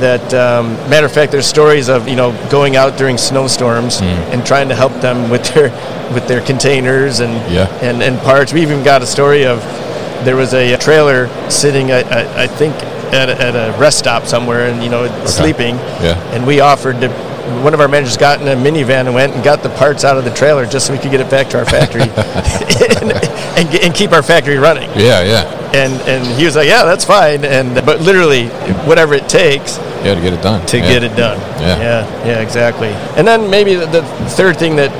That 0.00 0.34
um, 0.34 0.72
matter 0.90 1.06
of 1.06 1.12
fact, 1.12 1.30
there's 1.32 1.46
stories 1.46 1.88
of 1.88 2.08
you 2.08 2.16
know 2.16 2.32
going 2.50 2.76
out 2.76 2.96
during 2.98 3.18
snowstorms 3.18 4.00
and 4.02 4.44
trying 4.44 4.68
to 4.68 4.74
help 4.74 4.92
them 5.00 5.30
with 5.30 5.44
their 5.54 5.70
with 6.14 6.26
their 6.28 6.40
containers 6.40 7.20
and 7.20 7.32
Yeah. 7.52 7.66
and, 7.82 8.02
and 8.02 8.18
parts. 8.20 8.52
We 8.52 8.62
even 8.62 8.82
got 8.82 9.02
a 9.02 9.06
story 9.06 9.44
of 9.46 9.60
there 10.24 10.36
was 10.36 10.54
a 10.54 10.76
trailer 10.78 11.28
sitting, 11.50 11.90
I, 11.92 12.00
I, 12.02 12.42
I 12.44 12.46
think, 12.46 12.74
at 13.12 13.28
a, 13.28 13.40
at 13.40 13.54
a 13.54 13.78
rest 13.78 13.98
stop 13.98 14.24
somewhere, 14.26 14.68
and 14.68 14.82
you 14.82 14.90
know 14.90 15.06
sleeping. 15.26 15.76
Yeah. 16.00 16.18
And 16.34 16.46
we 16.46 16.60
offered 16.60 17.00
to. 17.00 17.32
One 17.62 17.74
of 17.74 17.80
our 17.80 17.88
managers 17.88 18.16
got 18.16 18.40
in 18.40 18.46
a 18.46 18.54
minivan 18.54 19.06
and 19.06 19.14
went 19.14 19.34
and 19.34 19.42
got 19.42 19.64
the 19.64 19.68
parts 19.70 20.04
out 20.04 20.16
of 20.16 20.24
the 20.24 20.30
trailer 20.32 20.64
just 20.64 20.86
so 20.86 20.92
we 20.92 20.98
could 21.00 21.10
get 21.10 21.20
it 21.20 21.28
back 21.28 21.48
to 21.50 21.58
our 21.58 21.64
factory 21.64 22.02
and, 23.02 23.12
and, 23.58 23.84
and 23.84 23.94
keep 23.94 24.12
our 24.12 24.22
factory 24.22 24.58
running. 24.58 24.88
Yeah. 24.90 25.22
Yeah. 25.22 25.58
And 25.74 25.92
and 26.02 26.24
he 26.38 26.44
was 26.44 26.54
like, 26.54 26.68
"Yeah, 26.68 26.84
that's 26.84 27.04
fine." 27.04 27.44
And 27.44 27.74
but 27.84 28.00
literally, 28.00 28.46
whatever 28.86 29.14
it 29.14 29.28
takes 29.28 29.76
Yeah. 30.04 30.14
To 30.14 30.20
get 30.20 30.32
it 30.32 30.42
done. 30.42 30.64
to 30.66 30.78
yeah. 30.78 30.88
get 30.88 31.02
it 31.02 31.16
done. 31.16 31.38
Yeah. 31.60 31.78
yeah, 31.78 32.26
yeah, 32.26 32.40
exactly. 32.40 32.88
And 33.16 33.26
then 33.26 33.50
maybe 33.50 33.74
the, 33.74 33.86
the 33.86 34.02
third 34.30 34.56
thing 34.56 34.76
that 34.76 34.90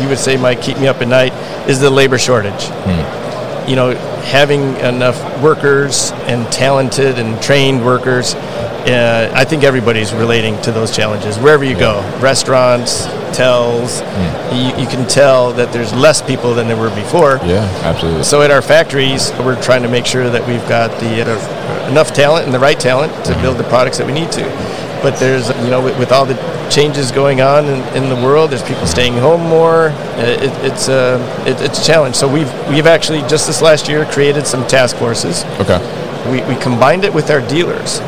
you 0.00 0.08
would 0.08 0.18
say 0.18 0.36
might 0.36 0.60
keep 0.60 0.78
me 0.78 0.88
up 0.88 1.00
at 1.02 1.08
night 1.08 1.32
is 1.68 1.80
the 1.80 1.90
labor 1.90 2.18
shortage. 2.18 2.64
Hmm. 2.68 3.68
You 3.68 3.76
know, 3.76 3.90
having 4.22 4.76
enough 4.76 5.18
workers 5.42 6.12
and 6.26 6.50
talented 6.52 7.18
and 7.18 7.40
trained 7.42 7.84
workers. 7.84 8.34
Uh, 8.34 9.30
I 9.34 9.44
think 9.44 9.62
everybody's 9.62 10.12
relating 10.12 10.60
to 10.62 10.72
those 10.72 10.94
challenges 10.94 11.38
wherever 11.38 11.64
you 11.64 11.76
go. 11.78 12.00
Restaurants, 12.20 13.06
hotels, 13.06 14.00
Hmm. 14.00 14.56
you, 14.56 14.82
you 14.82 14.88
can 14.88 15.06
tell 15.08 15.52
that 15.52 15.72
there's 15.72 15.92
less 15.94 16.20
people 16.20 16.52
than 16.54 16.66
there 16.68 16.76
were 16.76 16.90
before. 16.94 17.38
Yeah. 17.44 17.62
Absolutely. 17.84 18.24
So 18.24 18.42
at 18.42 18.50
our 18.50 18.60
factories, 18.62 19.30
we're 19.40 19.60
trying 19.62 19.82
to 19.82 19.88
make 19.88 20.04
sure 20.06 20.28
that 20.30 20.46
we've 20.48 20.66
got 20.68 20.90
the 21.00 21.22
uh, 21.22 21.88
enough 21.90 22.12
talent 22.12 22.44
and 22.46 22.54
the 22.54 22.58
right 22.58 22.78
talent 22.78 23.12
to 23.26 23.34
build 23.40 23.56
the 23.58 23.64
products 23.64 23.98
that 23.98 24.06
we 24.06 24.12
need 24.12 24.30
to. 24.32 24.42
But 25.02 25.18
there's, 25.18 25.48
you 25.64 25.70
know, 25.70 25.82
with, 25.82 25.98
with 25.98 26.12
all 26.12 26.24
the 26.24 26.36
changes 26.70 27.10
going 27.10 27.40
on 27.40 27.66
in, 27.66 27.80
in 28.04 28.08
the 28.08 28.16
world, 28.24 28.50
there's 28.50 28.62
people 28.62 28.86
staying 28.86 29.14
home 29.14 29.40
more. 29.42 29.88
Uh, 29.88 30.38
It, 30.46 30.52
it's 30.64 30.88
a 30.88 31.18
it, 31.46 31.60
it's 31.60 31.80
a 31.80 31.84
challenge. 31.84 32.14
So 32.16 32.26
we've 32.28 32.50
we've 32.68 32.86
actually 32.86 33.20
just 33.22 33.46
this 33.46 33.60
last 33.60 33.88
year 33.88 34.04
created 34.06 34.46
some 34.46 34.66
task 34.66 34.96
forces. 34.96 35.44
okay. 35.60 35.78
We, 36.30 36.40
we 36.42 36.54
combined 36.62 37.04
it 37.04 37.12
with 37.12 37.30
our 37.30 37.40
dealers. 37.48 38.00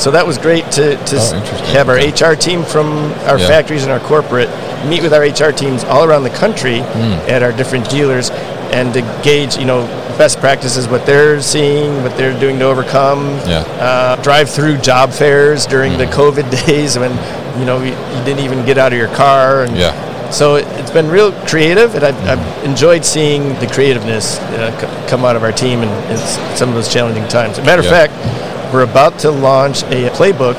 So 0.00 0.10
that 0.12 0.24
was 0.24 0.38
great 0.38 0.64
to, 0.72 0.96
to 0.96 1.16
Oh, 1.18 1.40
have 1.74 1.88
our 1.88 1.98
Okay. 1.98 2.12
HR 2.12 2.36
team 2.36 2.62
from 2.64 3.12
our 3.28 3.38
Yeah. 3.38 3.48
factories 3.48 3.82
and 3.82 3.90
our 3.92 3.98
corporate 4.00 4.48
meet 4.86 5.02
with 5.02 5.12
our 5.12 5.22
HR 5.22 5.52
teams 5.52 5.82
all 5.84 6.04
around 6.04 6.22
the 6.22 6.30
country 6.30 6.78
Hmm. 6.78 7.12
at 7.28 7.42
our 7.42 7.52
different 7.52 7.90
dealers 7.90 8.30
and 8.72 8.94
to 8.94 9.02
gauge, 9.22 9.56
you 9.58 9.66
know, 9.66 9.82
best 10.18 10.38
practices, 10.40 10.88
what 10.88 11.04
they're 11.06 11.40
seeing, 11.40 12.02
what 12.02 12.16
they're 12.16 12.38
doing 12.38 12.58
to 12.58 12.64
overcome. 12.66 13.24
Yeah. 13.48 13.60
Uh, 13.80 14.22
drive 14.22 14.48
through 14.50 14.78
job 14.78 15.10
fairs 15.12 15.66
during 15.66 15.98
the 15.98 16.06
COVID 16.06 16.50
days 16.66 16.98
when, 16.98 17.10
you 17.58 17.64
know, 17.66 17.78
you, 17.82 17.90
you 17.90 18.24
didn't 18.24 18.40
even 18.40 18.64
get 18.66 18.78
out 18.78 18.92
of 18.92 18.98
your 18.98 19.08
car. 19.14 19.64
And 19.64 19.76
Yeah. 19.76 20.08
So 20.30 20.54
it, 20.54 20.64
it's 20.78 20.92
been 20.92 21.08
real 21.08 21.32
creative, 21.48 21.96
and 21.96 22.04
I've, 22.04 22.16
I've 22.28 22.64
enjoyed 22.64 23.04
seeing 23.04 23.48
the 23.58 23.66
creativeness 23.66 24.38
uh, 24.38 24.70
c- 24.80 25.10
come 25.10 25.24
out 25.24 25.34
of 25.34 25.42
our 25.42 25.50
team 25.50 25.80
in, 25.82 25.88
in 26.10 26.16
some 26.56 26.68
of 26.68 26.76
those 26.76 26.88
challenging 26.92 27.26
times. 27.26 27.58
As 27.58 27.64
a 27.64 27.64
matter 27.64 27.82
Yeah. 27.82 27.88
of 28.04 28.10
fact, 28.12 28.72
we're 28.72 28.84
about 28.84 29.18
to 29.20 29.30
launch 29.32 29.82
a 29.84 30.08
playbook 30.10 30.54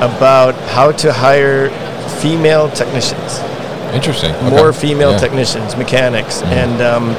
about 0.00 0.54
how 0.70 0.92
to 0.92 1.12
hire 1.12 1.70
female 2.20 2.70
technicians, 2.70 3.40
Interesting. 3.92 4.30
Okay. 4.36 4.50
more 4.50 4.72
female 4.72 5.10
Yeah. 5.12 5.18
technicians, 5.18 5.76
mechanics, 5.76 6.40
and 6.42 6.80
um, 6.80 7.10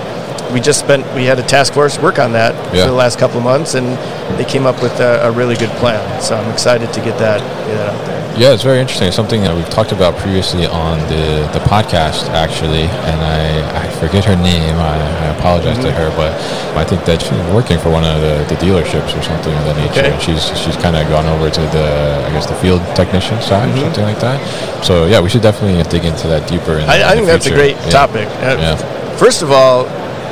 we 0.53 0.59
just 0.61 0.79
spent 0.79 1.03
we 1.15 1.25
had 1.25 1.39
a 1.39 1.43
task 1.43 1.73
force 1.73 1.97
work 1.99 2.19
on 2.19 2.31
that 2.33 2.53
Yeah. 2.73 2.83
for 2.85 2.91
the 2.91 2.95
last 2.97 3.19
couple 3.19 3.37
of 3.37 3.43
months, 3.43 3.73
and 3.73 3.97
they 4.37 4.45
came 4.45 4.65
up 4.65 4.81
with 4.81 4.99
a, 4.99 5.27
a 5.27 5.31
really 5.31 5.55
good 5.55 5.71
plan. 5.81 5.99
So 6.21 6.35
I'm 6.35 6.51
excited 6.51 6.93
to 6.93 7.01
get 7.01 7.17
that 7.19 7.39
get 7.67 7.77
that 7.77 7.89
out 7.93 8.05
there. 8.05 8.13
Yeah, 8.35 8.49
it's 8.53 8.63
very 8.63 8.79
interesting. 8.79 9.07
It's 9.09 9.15
something 9.15 9.41
that 9.43 9.53
we've 9.55 9.69
talked 9.69 9.91
about 9.91 10.17
previously 10.17 10.65
on 10.65 10.97
the, 11.05 11.45
the 11.53 11.61
podcast, 11.69 12.29
actually, 12.33 12.89
and 13.05 13.21
I, 13.21 13.85
I 13.85 13.85
forget 14.01 14.25
her 14.25 14.35
name. 14.35 14.73
I, 14.73 14.97
I 14.97 15.25
apologize 15.37 15.77
to 15.85 15.91
her, 15.91 16.09
but 16.17 16.33
I 16.75 16.83
think 16.83 17.05
that 17.05 17.21
she's 17.21 17.29
working 17.53 17.77
for 17.77 17.91
one 17.91 18.01
of 18.03 18.21
the, 18.25 18.41
the 18.49 18.57
dealerships 18.57 19.13
or 19.13 19.21
something 19.21 19.53
of 19.53 19.65
that 19.69 19.77
nature. 19.77 20.01
Okay. 20.01 20.11
And 20.13 20.21
she's 20.21 20.49
she's 20.57 20.75
kind 20.77 20.95
of 20.97 21.05
gone 21.13 21.27
over 21.29 21.49
to 21.51 21.61
the 21.77 22.25
I 22.25 22.29
guess 22.33 22.47
the 22.47 22.55
field 22.57 22.81
technician 22.95 23.39
side 23.41 23.69
or 23.69 23.77
something 23.77 24.03
like 24.03 24.19
that. 24.21 24.41
So 24.83 25.05
yeah, 25.05 25.21
we 25.21 25.29
should 25.29 25.43
definitely 25.43 25.77
dig 25.93 26.03
into 26.05 26.25
that 26.29 26.49
deeper. 26.49 26.79
In, 26.81 26.89
I, 26.89 26.97
in 26.97 27.03
I 27.03 27.13
think 27.13 27.27
that's 27.27 27.45
a 27.45 27.53
great 27.53 27.75
Yeah. 27.85 27.89
topic. 27.89 28.27
Uh, 28.41 28.57
Yeah. 28.57 28.75
First 29.17 29.43
of 29.43 29.51
all, 29.51 29.85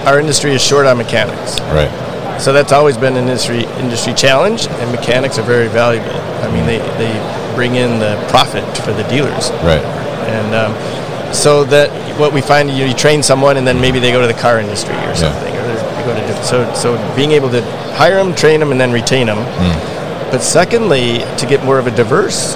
our 0.05 0.19
industry 0.19 0.51
is 0.51 0.61
short 0.61 0.85
on 0.85 0.97
mechanics. 0.97 1.59
Right. 1.71 1.91
So 2.39 2.53
that's 2.53 2.71
always 2.71 2.97
been 2.97 3.15
an 3.15 3.27
industry 3.27 3.65
industry 3.79 4.13
challenge, 4.13 4.67
and 4.67 4.91
mechanics 4.91 5.37
are 5.37 5.43
very 5.45 5.67
valuable. 5.67 6.15
I 6.41 6.51
mean, 6.51 6.65
they, 6.65 6.79
they 6.97 7.13
bring 7.55 7.75
in 7.75 7.99
the 7.99 8.15
profit 8.29 8.63
for 8.77 8.93
the 8.93 9.03
dealers, 9.03 9.51
Right. 9.61 9.83
and 10.27 10.55
um, 10.55 11.33
so 11.33 11.63
that 11.65 11.89
what 12.19 12.33
we 12.33 12.41
find 12.41 12.69
you, 12.69 12.85
you 12.85 12.93
train 12.93 13.21
someone, 13.21 13.57
and 13.57 13.65
then 13.67 13.79
maybe 13.79 13.99
they 13.99 14.11
go 14.11 14.21
to 14.21 14.27
the 14.27 14.39
car 14.41 14.59
industry 14.59 14.95
or 14.95 15.15
something, 15.15 15.53
or 15.55 15.61
they 15.61 16.03
go 16.03 16.15
to 16.15 16.21
different. 16.27 16.45
So 16.45 16.73
so 16.73 17.15
being 17.15 17.31
able 17.31 17.49
to 17.51 17.61
hire 17.93 18.15
them, 18.15 18.33
train 18.33 18.59
them, 18.59 18.71
and 18.71 18.81
then 18.81 18.91
retain 18.91 19.27
them. 19.27 19.37
Hmm. 19.37 20.31
But 20.31 20.41
secondly, 20.41 21.19
to 21.37 21.45
get 21.45 21.63
more 21.63 21.77
of 21.77 21.85
a 21.87 21.91
diverse 21.91 22.55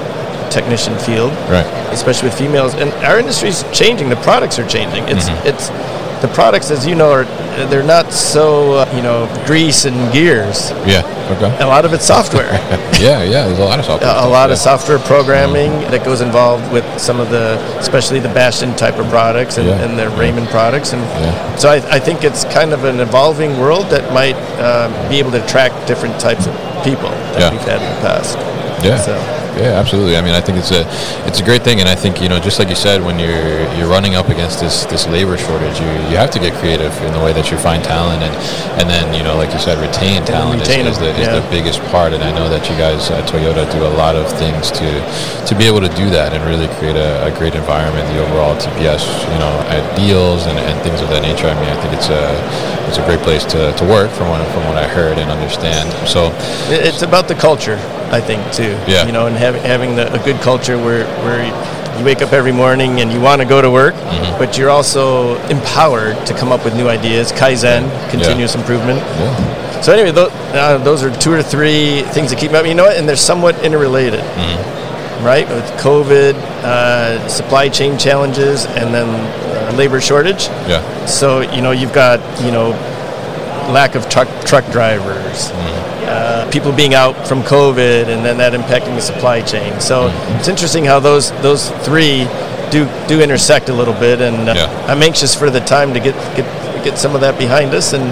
technician 0.49 0.97
field, 0.99 1.31
Right. 1.51 1.65
especially 1.91 2.29
with 2.29 2.37
females. 2.37 2.73
And 2.73 2.89
our 3.05 3.19
industry's 3.19 3.63
changing. 3.71 4.09
The 4.09 4.15
products 4.17 4.57
are 4.57 4.67
changing. 4.67 5.03
It's 5.09 5.27
Mm-hmm. 5.29 5.47
it's 5.47 5.69
the 6.21 6.27
products, 6.29 6.71
as 6.71 6.85
you 6.85 6.95
know, 6.95 7.11
are 7.11 7.25
they're 7.69 7.83
not 7.83 8.11
so 8.11 8.73
uh, 8.73 8.93
you 8.95 9.01
know 9.01 9.27
grease 9.45 9.85
and 9.85 10.11
gears. 10.13 10.71
Yeah. 10.85 11.03
Okay. 11.37 11.63
A 11.63 11.67
lot 11.67 11.85
of 11.85 11.93
it's 11.93 12.05
software. 12.05 12.51
Yeah. 12.95 13.23
Yeah. 13.23 13.45
There's 13.47 13.59
a 13.59 13.63
lot 13.65 13.77
of 13.79 13.85
software. 13.85 14.09
a, 14.09 14.27
lot 14.27 14.47
yeah. 14.47 14.53
of 14.53 14.57
software 14.57 14.99
programming 14.99 15.71
that 15.91 16.05
goes 16.05 16.21
involved 16.21 16.71
with 16.71 16.85
some 16.97 17.19
of 17.19 17.29
the, 17.29 17.59
especially 17.77 18.21
the 18.21 18.29
Bastion 18.29 18.73
type 18.77 18.97
of 18.97 19.09
products 19.09 19.57
and, 19.57 19.67
Yeah. 19.67 19.83
and 19.83 19.99
the 19.99 20.09
Raymond 20.17 20.47
products. 20.47 20.93
And 20.93 21.01
Yeah. 21.01 21.55
so 21.57 21.67
I, 21.69 21.75
I 21.93 21.99
think 21.99 22.23
it's 22.23 22.45
kind 22.45 22.71
of 22.71 22.85
an 22.85 23.01
evolving 23.01 23.59
world 23.59 23.87
that 23.89 24.13
might 24.13 24.35
uh, 24.59 24.87
be 25.09 25.19
able 25.19 25.31
to 25.31 25.43
attract 25.43 25.85
different 25.87 26.17
types 26.21 26.47
of 26.47 26.53
people 26.85 27.09
that 27.35 27.51
we've 27.51 27.61
had 27.67 27.81
in 27.81 27.89
the 27.95 28.01
past. 28.01 28.37
Yeah. 28.81 28.97
So 28.97 29.13
yeah, 29.57 29.79
absolutely. 29.79 30.17
I 30.17 30.21
mean, 30.21 30.33
I 30.35 30.41
think 30.41 30.57
it's 30.57 30.71
a 30.71 30.83
it's 31.27 31.39
a 31.39 31.43
great 31.43 31.63
thing, 31.63 31.79
and 31.79 31.89
I 31.89 31.95
think 31.95 32.21
you 32.21 32.29
know, 32.29 32.39
just 32.39 32.59
like 32.59 32.69
you 32.69 32.75
said, 32.75 33.01
when 33.01 33.19
you're 33.19 33.63
you're 33.75 33.87
running 33.87 34.15
up 34.15 34.29
against 34.29 34.59
this 34.59 34.85
this 34.85 35.07
labor 35.07 35.37
shortage, 35.37 35.79
you 35.79 35.87
you 36.11 36.17
have 36.17 36.31
to 36.31 36.39
get 36.39 36.53
creative 36.59 36.93
in 37.03 37.13
the 37.13 37.19
way 37.19 37.33
that 37.33 37.51
you 37.51 37.57
find 37.57 37.83
talent, 37.83 38.23
and 38.23 38.35
and 38.79 38.89
then 38.89 39.13
you 39.13 39.23
know, 39.23 39.35
like 39.37 39.51
you 39.53 39.59
said, 39.59 39.79
retain 39.79 40.23
talent 40.25 40.59
retain 40.59 40.85
is, 40.85 40.95
is, 40.95 40.99
the, 40.99 41.09
is 41.15 41.27
yeah. 41.27 41.39
the 41.39 41.45
biggest 41.49 41.79
part. 41.93 42.13
And 42.13 42.23
I 42.23 42.31
know 42.31 42.49
that 42.49 42.69
you 42.69 42.75
guys 42.77 43.09
at 43.11 43.27
Toyota 43.29 43.69
do 43.71 43.85
a 43.85 43.93
lot 43.95 44.15
of 44.15 44.27
things 44.37 44.71
to 44.71 44.87
to 45.47 45.53
be 45.55 45.65
able 45.65 45.81
to 45.81 45.93
do 45.95 46.09
that 46.09 46.33
and 46.33 46.43
really 46.43 46.67
create 46.75 46.95
a, 46.95 47.25
a 47.25 47.31
great 47.37 47.55
environment. 47.55 48.03
The 48.11 48.19
overall 48.23 48.55
TPS, 48.55 49.03
you 49.31 49.39
know, 49.39 49.53
ideals 49.71 50.47
and, 50.47 50.57
and 50.59 50.75
things 50.81 51.01
of 51.01 51.09
that 51.09 51.21
nature. 51.21 51.47
I 51.47 51.55
mean, 51.55 51.69
I 51.69 51.77
think 51.81 51.93
it's 51.93 52.09
a 52.09 52.23
it's 52.87 52.97
a 52.97 53.05
great 53.05 53.19
place 53.19 53.43
to, 53.45 53.73
to 53.73 53.85
work 53.85 54.11
from 54.11 54.29
what 54.29 54.45
from 54.53 54.63
what 54.65 54.77
I 54.77 54.87
heard 54.87 55.17
and 55.17 55.29
understand. 55.31 55.91
So 56.07 56.31
It's 56.69 57.01
about 57.01 57.27
the 57.27 57.35
culture, 57.35 57.77
I 58.11 58.21
think, 58.21 58.41
too. 58.53 58.77
Yeah. 58.87 59.05
You 59.05 59.11
know, 59.11 59.27
and 59.27 59.35
have, 59.35 59.55
having 59.55 59.95
the, 59.95 60.11
a 60.13 60.23
good 60.23 60.39
culture 60.41 60.77
where 60.77 61.05
where 61.23 61.43
you 61.97 62.03
wake 62.05 62.21
up 62.21 62.33
every 62.33 62.51
morning 62.51 62.99
and 63.01 63.11
you 63.11 63.21
want 63.21 63.41
to 63.41 63.47
go 63.47 63.61
to 63.61 63.71
work, 63.71 63.95
Mm-hmm. 63.95 64.37
but 64.37 64.57
you're 64.57 64.69
also 64.69 65.37
empowered 65.47 66.17
to 66.27 66.33
come 66.33 66.51
up 66.51 66.63
with 66.65 66.75
new 66.75 66.87
ideas, 66.89 67.31
kaizen, 67.31 67.89
continuous 68.11 68.53
improvement. 68.55 68.99
yeah, 68.99 69.81
So 69.81 69.93
anyway, 69.93 70.11
tho- 70.11 70.29
uh, 70.53 70.77
those 70.83 71.03
are 71.03 71.11
two 71.19 71.31
or 71.31 71.41
three 71.41 72.01
things 72.13 72.31
that 72.31 72.39
keep 72.39 72.51
me 72.51 72.57
up. 72.57 72.65
You 72.65 72.75
know 72.75 72.83
what? 72.85 72.97
And 72.97 73.07
they're 73.07 73.15
somewhat 73.15 73.55
interrelated, 73.63 74.19
Mm-hmm. 74.19 75.25
right? 75.25 75.47
With 75.47 75.63
COVID, 75.79 76.33
uh, 76.63 77.27
supply 77.29 77.69
chain 77.69 77.97
challenges, 77.97 78.65
and 78.65 78.93
then 78.93 79.07
uh, 79.07 79.71
labor 79.77 80.01
shortage. 80.01 80.47
yeah, 80.67 80.81
So 81.05 81.41
you 81.41 81.61
know 81.61 81.71
you've 81.71 81.93
got 81.93 82.19
you 82.43 82.51
know 82.51 82.73
lack 83.69 83.95
of 83.95 84.07
truck 84.09 84.27
truck 84.45 84.65
drivers, 84.71 85.51
uh, 86.07 86.47
people 86.51 86.71
being 86.71 86.93
out 86.93 87.27
from 87.27 87.41
COVID, 87.43 88.07
and 88.07 88.23
then 88.25 88.37
that 88.37 88.53
impacting 88.53 88.95
the 88.95 89.01
supply 89.01 89.41
chain. 89.41 89.79
So 89.79 90.07
it's 90.37 90.47
interesting 90.47 90.85
how 90.85 90.99
those 90.99 91.31
those 91.41 91.69
three 91.83 92.27
do 92.69 92.89
do 93.07 93.21
intersect 93.21 93.69
a 93.69 93.73
little 93.73 93.93
bit, 93.93 94.21
and 94.21 94.49
uh, 94.49 94.53
Yeah. 94.55 94.85
I'm 94.87 95.01
anxious 95.03 95.33
for 95.35 95.49
the 95.49 95.59
time 95.61 95.93
to 95.93 95.99
get 95.99 96.15
get 96.35 96.45
get 96.85 96.97
some 96.99 97.15
of 97.15 97.21
that 97.21 97.37
behind 97.37 97.73
us 97.73 97.93
and 97.93 98.05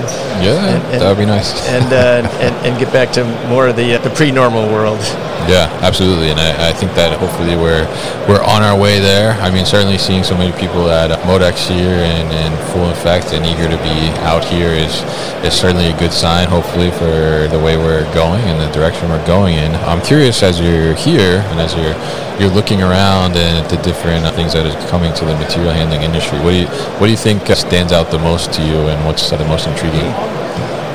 yeah. 0.44 0.58
And- 0.74 0.84
and- 0.92 1.02
that 1.02 1.08
would 1.10 1.20
be 1.22 1.26
nice. 1.26 1.54
and 1.76 1.88
uh, 1.94 2.28
and, 2.42 2.54
and 2.66 2.80
get 2.80 2.92
back 2.92 3.12
to 3.14 3.24
more 3.48 3.68
of 3.68 3.76
the 3.78 3.96
uh, 3.96 4.00
the 4.02 4.10
pre-normal 4.10 4.68
world. 4.74 5.00
Yeah, 5.46 5.68
absolutely, 5.84 6.30
and 6.32 6.40
I, 6.40 6.70
I 6.70 6.74
think 6.74 6.94
that 6.96 7.12
hopefully 7.20 7.56
we're 7.56 7.84
we're 8.28 8.42
on 8.44 8.64
our 8.64 8.78
way 8.80 9.00
there. 9.00 9.34
I 9.44 9.52
mean, 9.52 9.66
certainly 9.66 9.98
seeing 9.98 10.24
so 10.24 10.38
many 10.38 10.52
people 10.58 10.90
at 10.90 11.12
Modex 11.28 11.68
here 11.68 12.00
and 12.00 12.28
in 12.32 12.52
full 12.72 12.90
effect 12.90 13.34
and 13.34 13.46
eager 13.46 13.68
to 13.68 13.78
be 13.84 13.98
out 14.24 14.44
here 14.46 14.70
is 14.72 15.04
is 15.44 15.54
certainly 15.54 15.88
a 15.92 15.98
good 16.00 16.14
sign. 16.14 16.48
Hopefully 16.48 16.92
for 16.92 17.48
the 17.52 17.60
way 17.60 17.76
we're 17.78 18.08
going 18.14 18.42
and 18.48 18.58
the 18.60 18.72
direction 18.74 19.10
we're 19.10 19.26
going 19.28 19.56
in. 19.56 19.76
I'm 19.86 20.02
curious 20.02 20.42
as 20.44 20.60
you're 20.60 20.96
here 20.96 21.44
and 21.52 21.60
as 21.60 21.76
you're 21.76 21.94
you're 22.40 22.50
looking 22.50 22.82
around 22.82 23.36
and 23.36 23.64
at 23.64 23.70
the 23.70 23.78
different 23.84 24.26
things 24.36 24.54
that 24.54 24.66
are 24.66 24.90
coming 24.90 25.14
to 25.14 25.26
the 25.26 25.36
material 25.38 25.72
handling 25.72 26.02
industry. 26.02 26.40
What 26.40 26.52
do 26.52 26.58
you 26.58 26.68
what 26.98 27.08
do 27.08 27.12
you 27.12 27.18
think 27.18 27.48
stands 27.56 27.92
out 27.92 28.12
the 28.12 28.20
most 28.20 28.54
to 28.54 28.62
you, 28.62 28.76
and 28.90 29.06
what's 29.06 29.30
the 29.30 29.38
most 29.46 29.68
intriguing? 29.68 30.12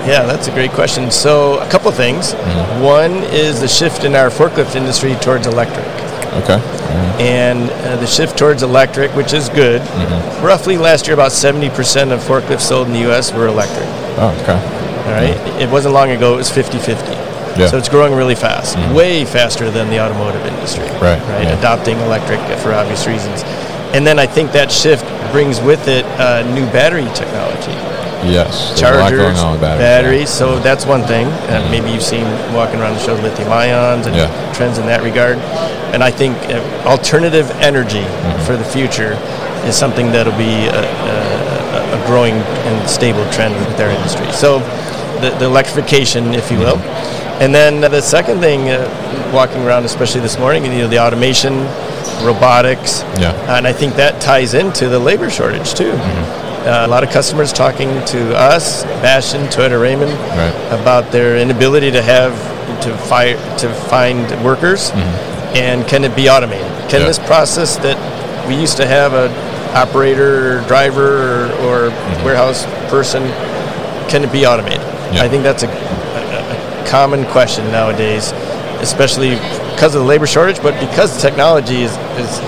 Yeah, 0.06 0.24
that's 0.24 0.48
a 0.48 0.52
great 0.52 0.70
question. 0.70 1.10
So, 1.10 1.58
a 1.60 1.68
couple 1.68 1.90
things. 1.92 2.32
One 2.80 3.12
is 3.24 3.60
the 3.60 3.68
shift 3.68 4.04
in 4.04 4.14
our 4.14 4.30
forklift 4.30 4.74
industry 4.74 5.14
towards 5.16 5.46
electric. 5.46 5.84
Okay. 6.40 6.60
and 7.18 7.70
uh, 7.70 7.96
the 7.96 8.06
shift 8.06 8.38
towards 8.38 8.62
electric, 8.62 9.10
which 9.16 9.32
is 9.32 9.48
good. 9.48 9.80
Mm-hmm. 9.80 10.46
Roughly 10.46 10.76
last 10.78 11.06
year, 11.06 11.14
about 11.14 11.32
70% 11.32 12.12
of 12.12 12.20
forklifts 12.20 12.60
sold 12.60 12.86
in 12.86 12.92
the 12.92 13.00
U.S. 13.00 13.32
were 13.32 13.48
electric. 13.48 13.86
Oh, 14.18 14.38
okay. 14.42 14.78
All 15.08 15.14
right, 15.14 15.60
it 15.60 15.70
wasn't 15.70 15.94
long 15.94 16.10
ago; 16.10 16.34
it 16.34 16.36
was 16.36 16.50
50-50. 16.50 17.27
Yeah. 17.58 17.66
So 17.68 17.76
it's 17.78 17.88
growing 17.88 18.14
really 18.14 18.34
fast, 18.36 18.78
way 18.94 19.24
faster 19.24 19.70
than 19.70 19.90
the 19.90 20.00
automotive 20.00 20.44
industry. 20.46 20.84
Right, 21.00 21.18
Right. 21.28 21.42
yeah. 21.44 21.58
Adopting 21.58 21.98
electric 22.00 22.40
for 22.60 22.72
obvious 22.72 23.06
reasons, 23.06 23.42
and 23.94 24.06
then 24.06 24.18
I 24.18 24.26
think 24.26 24.52
that 24.52 24.70
shift 24.70 25.04
brings 25.32 25.60
with 25.60 25.88
it 25.88 26.04
uh, 26.20 26.42
new 26.54 26.64
battery 26.72 27.06
technology 27.14 27.72
Yes. 28.24 28.70
There's 28.70 28.80
a 28.82 28.98
lot 28.98 29.10
chargers, 29.10 29.18
going 29.20 29.36
on 29.36 29.52
with 29.52 29.60
batteries. 29.60 29.86
batteries. 29.86 30.28
So 30.30 30.58
that's 30.58 30.84
one 30.84 31.04
thing. 31.04 31.26
Uh, 31.46 31.68
maybe 31.70 31.88
you've 31.92 32.02
seen 32.02 32.24
walking 32.52 32.80
around 32.80 32.94
the 32.94 33.00
show 33.00 33.14
lithium 33.14 33.52
ions 33.52 34.06
and 34.08 34.16
Yeah. 34.16 34.26
trends 34.52 34.78
in 34.78 34.86
that 34.86 35.02
regard. 35.04 35.38
And 35.94 36.02
I 36.02 36.10
think 36.10 36.34
uh, 36.50 36.58
alternative 36.84 37.48
energy 37.62 38.02
Mm-hmm. 38.02 38.42
for 38.44 38.56
the 38.56 38.64
future 38.64 39.16
is 39.68 39.76
something 39.76 40.10
that'll 40.10 40.36
be 40.36 40.66
a, 40.66 40.82
a, 40.82 41.94
a 41.94 42.06
growing 42.08 42.34
and 42.66 42.88
stable 42.90 43.24
trend 43.30 43.54
with 43.54 43.78
our 43.80 43.88
industry. 43.90 44.26
So 44.32 44.58
the, 45.20 45.30
the 45.38 45.44
electrification, 45.46 46.34
if 46.34 46.50
you 46.50 46.58
will. 46.58 46.76
Mm-hmm. 46.76 47.42
And 47.42 47.54
then 47.54 47.80
the 47.80 48.00
second 48.00 48.40
thing, 48.40 48.68
uh, 48.70 49.30
walking 49.32 49.62
around, 49.62 49.84
especially 49.84 50.20
this 50.20 50.38
morning, 50.38 50.64
you 50.64 50.70
know, 50.70 50.88
the 50.88 50.98
automation, 50.98 51.54
robotics, 52.24 53.02
Yeah. 53.18 53.32
and 53.56 53.66
I 53.66 53.72
think 53.72 53.94
that 53.96 54.20
ties 54.20 54.54
into 54.54 54.88
the 54.88 54.98
labor 54.98 55.30
shortage 55.30 55.74
too. 55.74 55.92
Mm-hmm. 55.92 56.68
Uh, 56.68 56.86
a 56.86 56.88
lot 56.88 57.04
of 57.04 57.10
customers 57.10 57.52
talking 57.52 57.88
to 58.06 58.36
us, 58.36 58.82
Bastion, 59.00 59.42
Toyota 59.46 59.80
Raymond, 59.80 60.10
Right. 60.36 60.80
about 60.80 61.12
their 61.12 61.38
inability 61.38 61.90
to 61.92 62.02
have 62.02 62.32
to 62.82 62.96
fire 63.08 63.36
to 63.58 63.72
find 63.88 64.20
workers, 64.44 64.90
and 65.54 65.86
can 65.86 66.04
it 66.04 66.14
be 66.16 66.28
automated? 66.28 66.66
Can 66.66 66.72
Mm-hmm. 66.88 66.96
Yeah. 67.02 67.06
this 67.06 67.18
process 67.20 67.76
that 67.78 67.96
we 68.48 68.54
used 68.56 68.76
to 68.78 68.86
have 68.86 69.12
a 69.14 69.28
operator, 69.76 70.58
or 70.58 70.66
driver, 70.66 71.06
or, 71.06 71.86
or 71.86 71.90
Mm-hmm. 71.90 72.24
warehouse 72.24 72.64
person, 72.90 73.22
can 74.10 74.24
it 74.24 74.32
be 74.32 74.44
automated? 74.46 74.77
Yeah. 75.12 75.22
I 75.22 75.28
think 75.28 75.42
that's 75.42 75.62
a, 75.62 75.68
a, 75.68 76.82
a 76.82 76.86
common 76.86 77.24
question 77.26 77.64
nowadays, 77.70 78.32
especially 78.80 79.30
because 79.74 79.94
of 79.94 80.02
the 80.02 80.06
labor 80.08 80.26
shortage, 80.26 80.60
but 80.62 80.78
because 80.80 81.14
the 81.14 81.20
technology 81.22 81.82
is, 81.82 81.92
is 82.18 82.40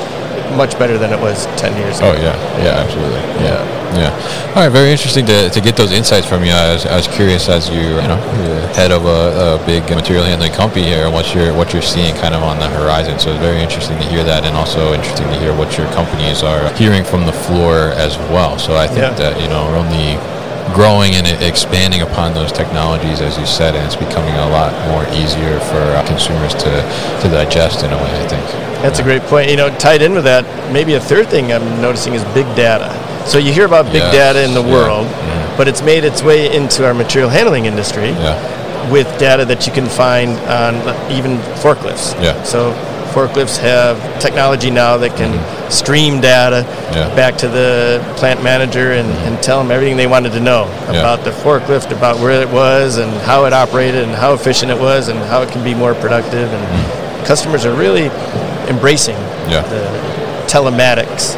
much 0.56 0.76
better 0.78 0.98
than 0.98 1.12
it 1.12 1.20
was 1.20 1.46
10 1.56 1.76
years 1.78 1.98
ago. 1.98 2.10
Oh 2.10 2.14
yeah, 2.20 2.34
yeah, 2.58 2.82
absolutely. 2.82 3.20
Yeah, 3.38 3.62
yeah. 3.96 4.48
All 4.50 4.62
right, 4.64 4.68
very 4.68 4.90
interesting 4.90 5.24
to, 5.26 5.48
to 5.48 5.60
get 5.60 5.76
those 5.76 5.92
insights 5.92 6.26
from 6.26 6.42
you. 6.44 6.50
I 6.50 6.72
was, 6.74 6.86
I 6.86 6.96
was 6.96 7.06
curious 7.06 7.48
as 7.48 7.70
you, 7.70 7.78
you 7.80 8.08
know, 8.10 8.18
head 8.74 8.90
of 8.90 9.04
a, 9.06 9.62
a 9.62 9.66
big 9.66 9.82
material 9.94 10.24
handling 10.24 10.50
company 10.52 10.84
here, 10.84 11.08
what 11.08 11.32
you're 11.34 11.54
what 11.54 11.72
you're 11.72 11.82
seeing 11.86 12.14
kind 12.16 12.34
of 12.34 12.42
on 12.42 12.58
the 12.58 12.68
horizon. 12.68 13.18
So 13.20 13.30
it's 13.30 13.38
very 13.40 13.62
interesting 13.62 13.96
to 13.98 14.04
hear 14.06 14.24
that, 14.24 14.44
and 14.44 14.56
also 14.56 14.92
interesting 14.92 15.28
to 15.28 15.38
hear 15.38 15.54
what 15.56 15.78
your 15.78 15.86
companies 15.92 16.42
are 16.42 16.68
hearing 16.74 17.04
from 17.04 17.26
the 17.26 17.32
floor 17.32 17.94
as 17.94 18.18
well. 18.34 18.58
So 18.58 18.74
I 18.76 18.88
think 18.88 19.00
Yeah. 19.06 19.14
that 19.14 19.40
you 19.40 19.46
know, 19.48 19.66
we're 19.70 19.78
only 19.78 20.18
growing 20.74 21.14
and 21.14 21.26
expanding 21.42 22.02
upon 22.02 22.34
those 22.34 22.52
technologies, 22.52 23.20
as 23.20 23.38
you 23.38 23.46
said, 23.46 23.74
and 23.74 23.84
it's 23.86 23.96
becoming 23.96 24.34
a 24.34 24.48
lot 24.50 24.72
more 24.90 25.04
easier 25.14 25.58
for 25.60 25.80
uh, 25.96 26.06
consumers 26.06 26.54
to 26.54 26.70
to 27.22 27.28
digest 27.28 27.84
in 27.84 27.92
a 27.92 27.96
way. 27.96 28.10
I 28.24 28.26
think. 28.28 28.44
That's 28.82 28.98
a 28.98 29.02
great 29.02 29.22
point. 29.22 29.50
You 29.50 29.56
know, 29.56 29.68
tied 29.78 30.02
in 30.02 30.12
with 30.14 30.24
that, 30.24 30.44
maybe 30.72 30.94
a 30.94 31.00
third 31.00 31.28
thing 31.28 31.52
I'm 31.52 31.82
noticing 31.82 32.14
is 32.14 32.24
big 32.32 32.46
data. 32.56 32.88
So 33.26 33.36
you 33.38 33.52
hear 33.52 33.66
about 33.66 33.84
big 33.86 33.96
Yes, 33.96 34.14
data 34.14 34.42
in 34.44 34.54
the 34.54 34.62
yeah, 34.64 34.72
world, 34.72 35.06
yeah. 35.06 35.56
but 35.58 35.68
it's 35.68 35.82
made 35.82 36.04
its 36.04 36.22
way 36.22 36.54
into 36.54 36.86
our 36.86 36.94
material 36.94 37.28
handling 37.28 37.66
industry 37.66 38.10
Yeah. 38.10 38.90
with 38.90 39.06
data 39.18 39.44
that 39.44 39.66
you 39.66 39.72
can 39.72 39.86
find 39.86 40.30
on 40.48 40.76
even 41.12 41.36
forklifts. 41.60 42.14
Yeah. 42.22 42.42
So 42.44 42.72
forklifts 43.10 43.58
have 43.58 43.96
technology 44.20 44.70
now 44.70 44.96
that 44.96 45.16
can 45.16 45.32
stream 45.70 46.20
data. 46.20 46.64
Yeah. 46.94 47.14
back 47.14 47.36
to 47.38 47.48
the 47.48 48.02
plant 48.16 48.42
manager 48.42 48.92
and, 48.92 49.08
and 49.26 49.40
tell 49.42 49.62
them 49.62 49.70
everything 49.70 49.96
they 49.96 50.08
wanted 50.08 50.32
to 50.32 50.40
know 50.40 50.64
Yeah. 50.90 51.00
about 51.00 51.22
the 51.24 51.30
forklift, 51.30 51.96
about 51.96 52.18
where 52.18 52.42
it 52.42 52.48
was 52.48 52.98
and 52.98 53.12
how 53.22 53.44
it 53.44 53.52
operated 53.52 54.02
and 54.02 54.12
how 54.12 54.34
efficient 54.34 54.70
it 54.72 54.78
was 54.80 55.06
and 55.08 55.18
how 55.30 55.42
it 55.42 55.50
can 55.52 55.62
be 55.62 55.74
more 55.74 55.94
productive. 55.94 56.52
And 56.52 56.64
mm. 56.66 57.26
customers 57.26 57.64
are 57.64 57.74
really 57.74 58.06
embracing. 58.68 59.16
Yeah. 59.48 59.62
the 59.68 60.46
telematics 60.48 61.36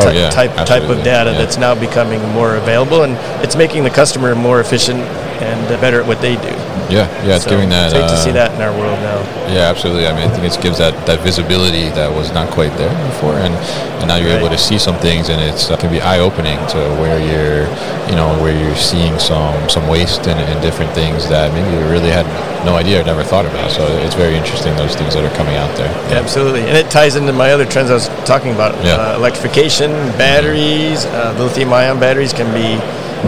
Oh, 0.00 0.04
ty- 0.04 0.12
yeah, 0.12 0.30
type 0.30 0.54
type 0.64 0.84
of 0.84 1.02
data 1.02 1.32
yeah. 1.32 1.38
that's 1.38 1.56
now 1.58 1.74
becoming 1.74 2.22
more 2.30 2.54
available, 2.54 3.02
and 3.02 3.14
it's 3.44 3.56
making 3.56 3.82
the 3.82 3.90
customer 3.90 4.32
more 4.36 4.60
efficient 4.60 5.00
and 5.42 5.80
better 5.80 6.00
at 6.00 6.06
what 6.06 6.20
they 6.20 6.36
do. 6.36 6.54
Yeah, 6.90 7.06
yeah, 7.24 7.36
it's 7.36 7.44
So 7.44 7.50
giving 7.50 7.68
that. 7.70 7.92
It's 7.92 7.94
great 7.94 8.08
to 8.08 8.14
uh, 8.14 8.24
see 8.24 8.32
that 8.32 8.54
in 8.54 8.60
our 8.62 8.72
world 8.72 8.98
now. 9.00 9.18
Yeah, 9.52 9.70
absolutely. 9.70 10.06
I 10.06 10.12
mean, 10.14 10.28
I 10.28 10.32
think 10.32 10.44
it 10.46 10.62
gives 10.62 10.78
that, 10.78 10.94
that 11.06 11.20
visibility 11.20 11.88
that 11.98 12.10
was 12.10 12.32
not 12.32 12.50
quite 12.50 12.72
there 12.78 12.92
before, 13.10 13.34
and, 13.34 13.54
and 14.00 14.08
now 14.08 14.16
you're 14.16 14.36
able 14.36 14.48
to 14.48 14.58
see 14.58 14.78
some 14.78 14.96
things, 14.96 15.28
and 15.28 15.40
it's 15.40 15.70
uh, 15.70 15.76
can 15.76 15.90
be 15.90 16.00
eye 16.00 16.20
opening 16.20 16.58
to 16.74 16.78
where 17.00 17.18
you're, 17.18 17.66
you 18.08 18.16
know, 18.16 18.32
where 18.42 18.56
you're 18.56 18.76
seeing 18.76 19.18
some 19.18 19.68
some 19.68 19.86
waste 19.88 20.26
and, 20.26 20.38
and 20.38 20.60
different 20.62 20.92
things 20.92 21.28
that 21.28 21.52
maybe 21.52 21.68
you 21.76 21.82
really 21.90 22.10
had 22.10 22.26
no 22.64 22.76
idea 22.76 23.00
or 23.00 23.04
never 23.04 23.22
thought 23.22 23.46
about. 23.46 23.70
So 23.70 23.86
it's 24.04 24.14
very 24.14 24.36
interesting 24.36 24.74
those 24.76 24.94
things 24.96 25.14
that 25.14 25.24
are 25.24 25.36
coming 25.36 25.56
out 25.56 25.74
there. 25.76 25.90
Absolutely, 26.16 26.62
and 26.62 26.76
it 26.76 26.90
ties 26.90 27.16
into 27.16 27.32
my 27.32 27.52
other 27.52 27.66
trends 27.66 27.90
I 27.90 27.94
was 27.94 28.08
talking 28.24 28.52
about. 28.52 28.74
Yeah. 28.84 28.96
Uh, 28.96 29.16
electrification, 29.16 29.90
batteries, 30.18 31.04
uh, 31.06 31.34
lithium-ion 31.38 31.98
batteries 32.00 32.32
can 32.32 32.52
be 32.52 32.80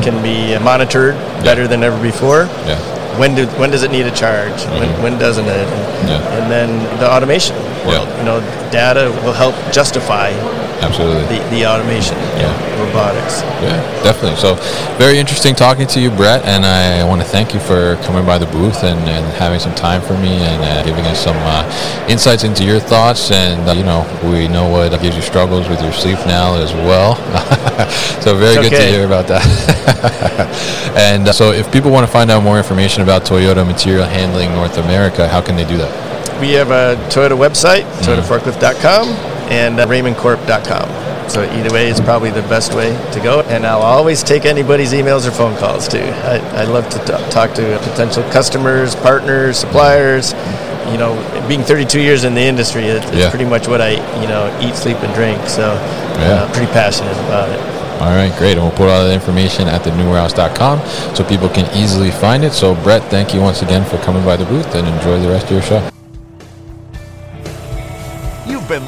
can 0.02 0.22
be 0.22 0.54
uh, 0.54 0.60
monitored 0.60 1.14
better 1.42 1.66
than 1.66 1.82
ever 1.82 2.00
before. 2.00 2.44
Yeah, 2.66 2.78
When 3.20 3.35
do 3.35 3.46
when 3.61 3.70
does 3.70 3.83
it 3.83 3.90
need 3.90 4.06
a 4.06 4.11
charge? 4.11 4.64
When, 4.64 4.88
mm-hmm. 4.88 5.02
when 5.02 5.18
doesn't 5.18 5.44
it? 5.44 5.68
And, 5.68 6.09
Yeah. 6.09 6.37
and 6.40 6.50
then 6.50 6.68
the 7.00 7.06
automation 7.14 7.54
world. 7.85 8.09
Yeah. 8.09 8.18
You 8.18 8.24
know, 8.24 8.40
data 8.70 9.12
will 9.22 9.35
help 9.35 9.54
justify 9.70 10.33
absolutely. 10.83 11.38
the, 11.38 11.45
the 11.51 11.66
automation, 11.66 12.16
yeah. 12.37 12.53
robotics. 12.81 13.43
Yeah, 13.62 13.79
definitely. 14.03 14.37
So, 14.37 14.57
very 14.99 15.19
interesting 15.19 15.55
talking 15.55 15.87
to 15.88 16.01
you, 16.01 16.11
Brett, 16.11 16.45
and 16.45 16.64
I 16.64 17.05
want 17.05 17.21
to 17.21 17.27
thank 17.27 17.55
you 17.55 17.61
for 17.61 17.97
coming 18.05 18.25
by 18.25 18.38
the 18.38 18.47
booth 18.47 18.83
and, 18.85 18.99
and 19.09 19.25
having 19.37 19.61
some 19.61 19.75
time 19.75 20.03
for 20.03 20.14
me 20.14 20.37
and 20.37 20.62
uh, 20.62 20.85
giving 20.85 21.05
us 21.07 21.23
some 21.23 21.37
uh, 21.38 22.07
insights 22.09 22.45
into 22.45 22.64
your 22.64 22.81
thoughts. 22.81 23.31
And, 23.31 23.69
uh, 23.69 23.73
you 23.73 23.85
know, 23.85 24.03
we 24.25 24.49
know 24.49 24.69
what 24.69 24.90
gives 25.01 25.16
you 25.16 25.23
struggles 25.23 25.69
with 25.69 25.83
your 25.83 25.93
sleep 25.93 26.19
now 26.27 26.57
as 26.57 26.73
well. 26.73 27.16
so, 28.23 28.37
very 28.37 28.57
good 28.57 28.71
to 28.71 28.87
hear 28.87 29.07
about 29.07 29.27
that. 29.29 29.45
and 30.97 31.29
uh, 31.29 31.33
so, 31.33 31.53
if 31.53 31.71
people 31.73 31.90
want 31.90 32.07
to 32.07 32.12
find 32.12 32.31
out 32.31 32.43
more 32.43 32.59
information 32.59 33.03
about 33.03 33.23
Toyota 33.23 33.66
Material 33.66 34.07
Handling 34.07 34.53
North 34.53 34.79
America, 34.79 35.29
how 35.29 35.40
can 35.40 35.57
they 35.57 35.64
do 35.64 35.77
that? 35.77 36.11
We 36.40 36.53
have 36.53 36.71
a 36.71 36.97
Toyota 37.11 37.37
website, 37.37 37.85
toyotaforklift.com, 38.01 39.30
and 39.50 39.78
uh, 39.80 39.86
raymondcorp.com. 39.86 41.28
So 41.30 41.42
either 41.42 41.72
way 41.72 41.88
is 41.88 42.00
probably 42.00 42.30
the 42.30 42.42
best 42.42 42.74
way 42.74 42.90
to 43.12 43.20
go. 43.20 43.42
And 43.42 43.64
I'll 43.64 43.82
always 43.82 44.22
take 44.22 44.44
anybody's 44.46 44.92
emails 44.92 45.26
or 45.28 45.30
phone 45.30 45.56
calls 45.58 45.86
too. 45.86 45.98
I, 45.98 46.38
I 46.54 46.64
love 46.64 46.88
to 46.90 46.98
t- 46.98 47.30
talk 47.30 47.54
to 47.54 47.78
potential 47.82 48.22
customers, 48.32 48.94
partners, 48.96 49.58
suppliers. 49.58 50.32
You 50.90 50.98
know, 50.98 51.14
being 51.46 51.62
32 51.62 52.00
years 52.00 52.24
in 52.24 52.34
the 52.34 52.40
industry, 52.40 52.82
it, 52.84 53.04
it's 53.04 53.12
Yeah. 53.14 53.30
pretty 53.30 53.44
much 53.44 53.68
what 53.68 53.80
I, 53.80 53.90
you 54.20 54.26
know, 54.26 54.50
eat, 54.60 54.74
sleep, 54.74 54.96
and 55.02 55.14
drink. 55.14 55.38
So 55.48 55.62
Yeah. 56.18 56.42
uh, 56.48 56.52
pretty 56.52 56.70
passionate 56.72 57.16
about 57.26 57.48
it. 57.50 57.60
All 58.00 58.10
right, 58.16 58.34
great. 58.38 58.52
And 58.52 58.62
we'll 58.62 58.70
put 58.72 58.88
all 58.88 59.04
that 59.04 59.12
information 59.12 59.68
at 59.68 59.82
thenewwarehouse.com 59.82 60.80
so 61.14 61.22
people 61.22 61.48
can 61.50 61.66
easily 61.76 62.10
find 62.10 62.42
it. 62.44 62.52
So, 62.54 62.74
Brett, 62.74 63.02
thank 63.04 63.34
you 63.34 63.40
once 63.40 63.62
again 63.62 63.84
for 63.84 63.98
coming 63.98 64.24
by 64.24 64.36
the 64.36 64.46
booth 64.46 64.74
and 64.74 64.88
enjoy 64.88 65.20
the 65.20 65.28
rest 65.28 65.44
of 65.44 65.52
your 65.52 65.62
show. 65.62 65.99